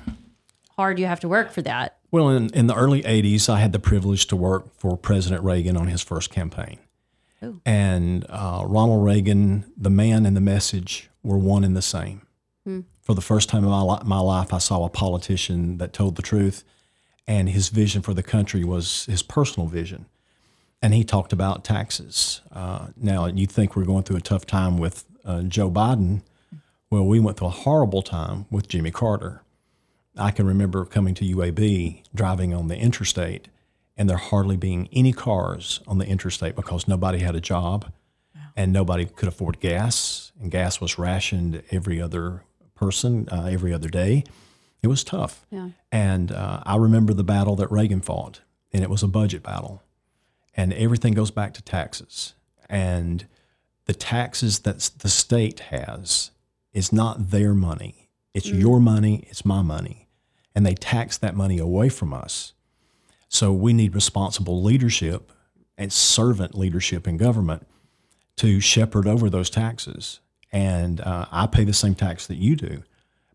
[0.77, 1.97] hard you have to work for that.
[2.11, 5.77] Well, in, in the early 80s, I had the privilege to work for President Reagan
[5.77, 6.79] on his first campaign.
[7.65, 12.23] And uh, Ronald Reagan, the man and the message were one and the same.
[13.01, 16.17] For the first time in my, li- my life, I saw a politician that told
[16.17, 16.65] the truth,
[17.27, 20.05] and his vision for the country was his personal vision.
[20.83, 22.43] And he talked about taxes.
[22.53, 26.21] Uh, now, you think we're going through a tough time with uh, Joe Biden.
[26.91, 29.43] Well, we went through a horrible time with Jimmy Carter.
[30.17, 33.49] I can remember coming to UAB, driving on the interstate,
[33.99, 37.93] and there hardly being any cars on the interstate because nobody had a job
[38.57, 42.43] and nobody could afford gas, and gas was rationed every other
[42.75, 44.25] person, uh, every other day.
[44.83, 45.47] It was tough.
[45.51, 45.69] Yeah.
[45.93, 48.41] And uh, I remember the battle that Reagan fought,
[48.73, 49.83] and it was a budget battle.
[50.55, 52.35] And everything goes back to taxes.
[52.69, 53.27] And
[53.87, 56.33] the taxes that the state has
[56.73, 58.11] is not their money.
[58.35, 60.09] It's your money, it's my money.
[60.53, 62.55] And they tax that money away from us.
[63.29, 65.33] So we need responsible leadership
[65.77, 67.67] and servant leadership in government
[68.37, 70.21] to shepherd over those taxes.
[70.51, 72.83] And uh, I pay the same tax that you do,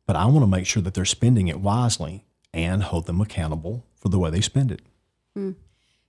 [0.06, 3.86] but I want to make sure that they're spending it wisely and hold them accountable
[3.96, 4.82] for the way they spend it.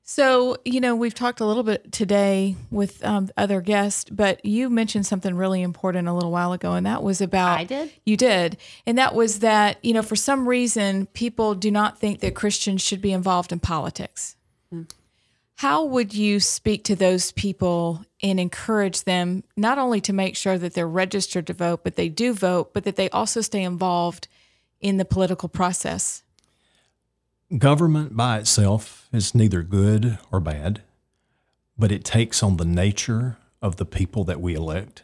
[0.06, 4.68] So, you know, we've talked a little bit today with um, other guests, but you
[4.68, 7.58] mentioned something really important a little while ago, and that was about.
[7.58, 7.90] I did?
[8.04, 8.58] You did.
[8.84, 12.82] And that was that, you know, for some reason, people do not think that Christians
[12.82, 14.36] should be involved in politics.
[15.56, 20.58] How would you speak to those people and encourage them not only to make sure
[20.58, 24.28] that they're registered to vote, but they do vote, but that they also stay involved
[24.80, 26.23] in the political process?
[27.58, 30.82] Government by itself is neither good or bad,
[31.78, 35.02] but it takes on the nature of the people that we elect.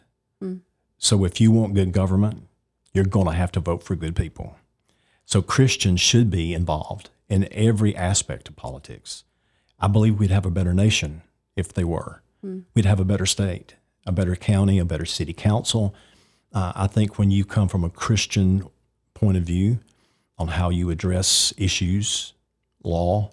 [0.97, 2.43] So if you want good government,
[2.93, 4.57] you're going to have to vote for good people.
[5.25, 9.23] So Christians should be involved in every aspect of politics.
[9.79, 11.21] I believe we'd have a better nation
[11.55, 12.21] if they were.
[12.75, 13.75] We'd have a better state,
[14.05, 15.95] a better county, a better city council.
[16.53, 18.67] Uh, I think when you come from a Christian
[19.13, 19.79] point of view
[20.37, 22.33] on how you address issues,
[22.83, 23.31] law,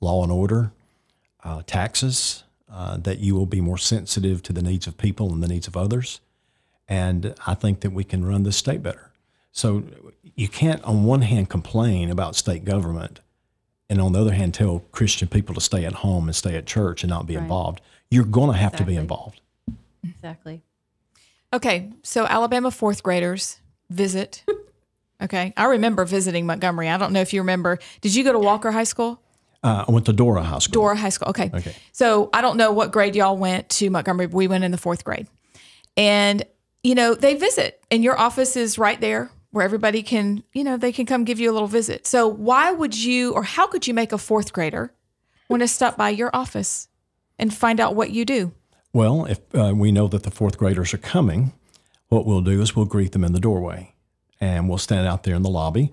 [0.00, 0.72] law and order,
[1.42, 5.42] uh, taxes, uh, that you will be more sensitive to the needs of people and
[5.42, 6.20] the needs of others.
[6.88, 9.10] And I think that we can run this state better.
[9.52, 9.84] So
[10.34, 13.20] you can't, on one hand, complain about state government,
[13.88, 16.66] and on the other hand, tell Christian people to stay at home and stay at
[16.66, 17.80] church and not be involved.
[18.10, 19.40] You're going to have to be involved.
[20.04, 20.62] Exactly.
[21.52, 24.44] Okay, so Alabama fourth graders visit.
[25.22, 26.88] Okay, I remember visiting Montgomery.
[26.88, 27.78] I don't know if you remember.
[28.00, 29.22] Did you go to Walker High School?
[29.62, 30.72] Uh, I went to Dora High School.
[30.72, 31.28] Dora High School.
[31.30, 31.50] Okay.
[31.52, 31.74] Okay.
[31.92, 34.26] So I don't know what grade y'all went to Montgomery.
[34.26, 35.26] But we went in the fourth grade,
[35.96, 36.42] and
[36.82, 40.76] you know they visit, and your office is right there where everybody can, you know,
[40.76, 42.06] they can come give you a little visit.
[42.06, 44.92] So why would you, or how could you make a fourth grader
[45.48, 46.88] want to stop by your office
[47.38, 48.52] and find out what you do?
[48.92, 51.54] Well, if uh, we know that the fourth graders are coming,
[52.08, 53.94] what we'll do is we'll greet them in the doorway
[54.40, 55.92] and we'll stand out there in the lobby.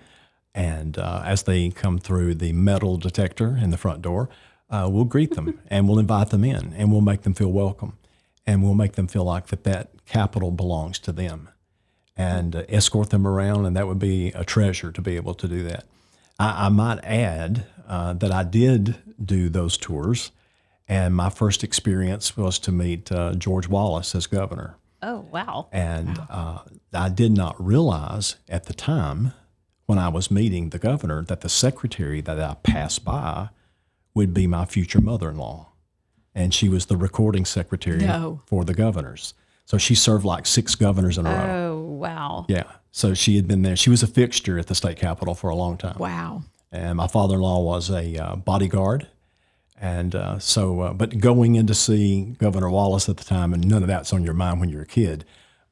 [0.56, 4.30] And uh, as they come through the metal detector in the front door,
[4.70, 7.98] uh, we'll greet them and we'll invite them in and we'll make them feel welcome
[8.46, 11.50] and we'll make them feel like that that capital belongs to them
[12.16, 13.66] and uh, escort them around.
[13.66, 15.86] And that would be a treasure to be able to do that.
[16.39, 20.32] I, I might add uh, that I did do those tours.
[20.88, 24.76] And my first experience was to meet uh, George Wallace as governor.
[25.04, 25.68] Oh, wow.
[25.72, 26.60] And uh,
[26.93, 29.34] I did not realize at the time
[29.86, 33.49] when I was meeting the governor that the secretary that I passed by
[34.16, 35.74] would be my future mother in law.
[36.34, 38.41] And she was the recording secretary No.
[38.45, 39.34] for the governors.
[39.66, 41.72] So she served like six governors in a row.
[41.72, 42.45] Oh, wow.
[42.47, 42.64] Yeah.
[42.91, 43.76] So she had been there.
[43.76, 46.43] She was a fixture at the state capitol for a long time Wow.
[46.72, 49.08] and my father-in-law was a uh, bodyguard
[49.84, 53.67] and uh, so uh, but going in to see governor wallace at the time and
[53.67, 55.25] none of that's on your mind when you're a kid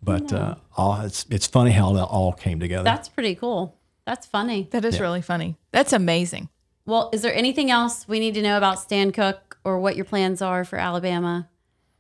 [0.04, 3.78] but uh, all, it's, it's funny how that all came together That's pretty cool.
[4.06, 4.68] That's funny.
[4.72, 5.58] That is really funny.
[5.72, 6.50] That's amazing.
[6.86, 10.06] Well, is there anything else we need to know about Stan Cooke or what your
[10.06, 11.48] plans are for Alabama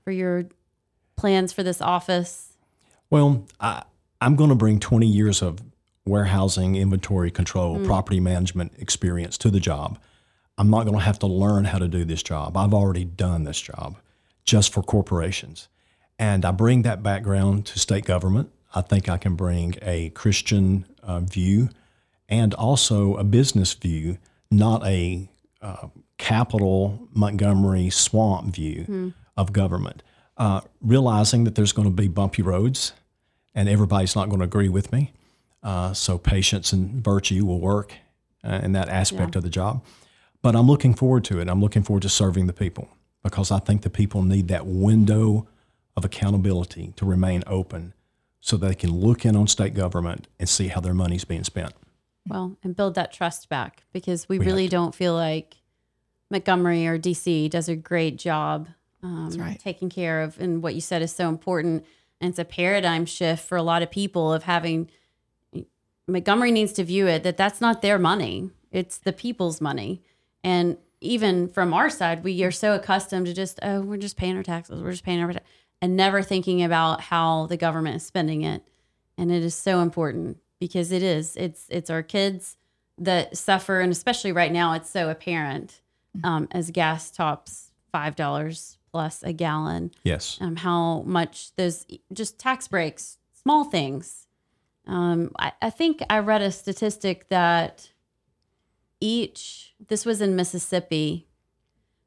[0.03, 0.45] for your
[1.15, 2.57] plans for this office?
[3.11, 3.83] Well, I,
[4.19, 5.59] I'm going to bring 20 years of
[6.05, 9.99] warehousing, inventory control, property management experience to the job.
[10.57, 12.57] I'm not going to have to learn how to do this job.
[12.57, 13.97] I've already done this job
[14.43, 15.67] just for corporations.
[16.19, 18.51] And I bring that background to state government.
[18.73, 21.69] I think I can bring a Christian uh, view
[22.29, 24.17] and also a business view,
[24.49, 25.29] not a
[25.61, 25.87] uh,
[26.17, 30.03] capital Montgomery swamp view of government.
[30.37, 32.93] Uh, realizing that there's going to be bumpy roads
[33.53, 35.11] and everybody's not going to agree with me.
[35.61, 37.93] Uh, so patience and virtue will work
[38.43, 39.83] uh, in that aspect of the job.
[40.41, 41.47] But I'm looking forward to it.
[41.47, 42.89] I'm looking forward to serving the people
[43.23, 45.47] because I think the people need that window
[45.95, 47.93] of accountability to remain open
[48.39, 51.73] so they can look in on state government and see how their money's being spent.
[52.27, 55.57] Well, and build that trust back because we, really don't feel like
[56.29, 58.67] Montgomery or DC does a great job
[59.03, 59.59] um, right.
[59.59, 60.39] taking care of.
[60.39, 61.85] And what you said is so important.
[62.19, 64.89] And it's a paradigm shift for a lot of people of having
[66.07, 70.01] Montgomery needs to view it that that's not their money, it's the people's money.
[70.43, 74.37] And even from our side, we are so accustomed to just, oh, we're just paying
[74.37, 75.33] our taxes, we're just paying our
[75.81, 78.63] and never thinking about how the government is spending it.
[79.17, 81.35] And it is so important because it is.
[81.35, 82.57] It's it's our kids
[82.97, 85.81] that suffer, and especially right now, it's so apparent
[86.23, 89.91] um, as gas tops five dollars plus a gallon.
[90.03, 90.37] Yes.
[90.39, 94.27] Um, how much those just tax breaks, small things.
[94.87, 97.91] Um, I, I think I read a statistic that
[99.01, 101.27] each this was in Mississippi,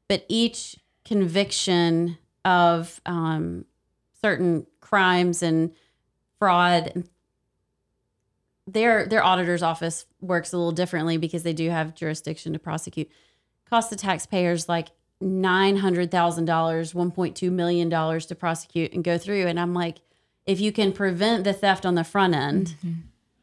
[0.07, 3.65] but each conviction of um,
[4.21, 5.71] certain crimes and
[6.39, 7.03] fraud
[8.67, 13.09] their their auditor's office works a little differently because they do have jurisdiction to prosecute.
[13.69, 14.89] Cost the taxpayers like
[15.21, 19.47] $900000 $1.2 million to prosecute and go through.
[19.47, 19.99] And i'm like
[20.45, 22.75] if you can prevent the theft on the front end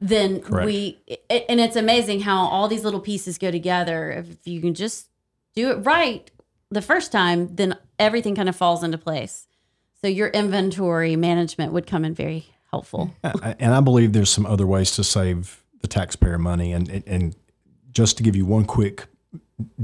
[0.03, 0.66] then Correct.
[0.66, 4.74] we it, and it's amazing how all these little pieces go together if you can
[4.74, 5.09] just
[5.55, 6.30] do it right
[6.70, 9.46] the first time then everything kind of falls into place
[10.00, 14.66] so your inventory management would come in very helpful and I believe there's some other
[14.66, 16.72] ways to save the taxpayer money.
[16.72, 17.36] And, and-
[17.92, 19.05] just to give you one quick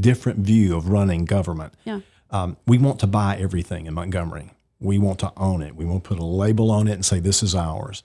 [0.00, 2.00] different view of running government, yeah
[2.30, 4.52] um, we want to buy everything in Montgomery.
[4.80, 5.74] We want to own it.
[5.74, 8.02] We want to put a label on it and say this is ours.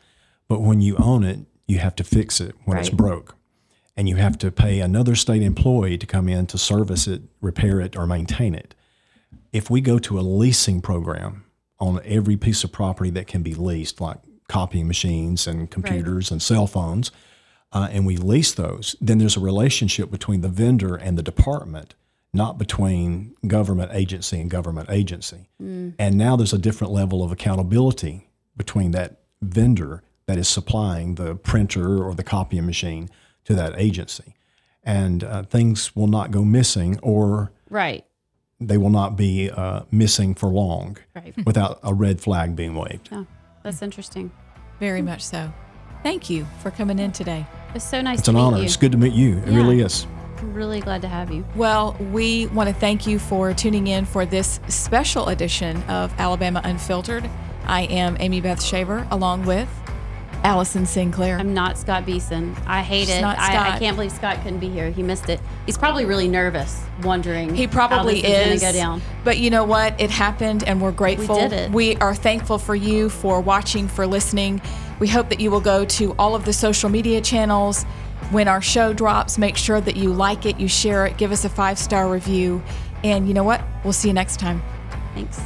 [0.47, 1.39] But when you own it,
[1.73, 3.35] you have to fix it when it's broke.
[3.95, 7.79] And you have to pay another state employee to come in to service it, repair
[7.79, 8.73] it, or maintain it.
[9.51, 11.45] If we go to a leasing program
[11.79, 14.17] on every piece of property that can be leased, like
[14.47, 17.11] copying machines and computers and cell phones,
[17.71, 21.93] uh, and we lease those, then there's a relationship between the vendor and the department,
[22.33, 25.49] not between government agency and government agency.
[25.99, 31.35] And now there's a different level of accountability between that vendor that is supplying the
[31.35, 33.09] printer or the copying machine
[33.45, 34.35] to that agency.
[34.83, 38.05] And uh, things will not go missing or right
[38.59, 43.09] they will not be uh, missing for long right without a red flag being waved.
[43.11, 43.23] yeah
[43.63, 44.31] that's interesting
[44.79, 45.51] Very much so.
[46.03, 47.45] Thank you for coming in today.
[47.73, 48.57] It's so nice It's to an meet honor.
[48.57, 48.63] you.
[48.63, 49.37] It's good to meet you.
[49.39, 49.55] It Yeah.
[49.55, 50.05] really is.
[50.39, 51.45] I'm really glad to have you.
[51.55, 56.59] Well, we want to thank you for tuning in for this special edition of Alabama
[56.65, 57.29] Unfiltered.
[57.65, 59.69] I am Amy Beth Shaver along with
[60.43, 61.37] Allison Sinclair.
[61.37, 62.55] I'm not Scott Beeson.
[62.67, 63.21] I hate She's it.
[63.21, 64.91] not I, I can't believe Scott couldn't be here.
[64.91, 65.39] He missed it.
[65.65, 68.55] He's probably really nervous, wondering he probably how this is.
[68.55, 69.01] is going to go down.
[69.23, 69.99] But you know what?
[69.99, 71.35] It happened and we're grateful.
[71.35, 71.71] We did it.
[71.71, 74.61] We are thankful for you for watching, for listening.
[74.99, 77.83] We hope that you will go to all of the social media channels.
[78.31, 81.45] When our show drops, make sure that you like it, you share it, give us
[81.45, 82.61] a five star review.
[83.03, 83.61] And you know what?
[83.83, 84.61] We'll see you next time.
[85.13, 85.39] Thanks.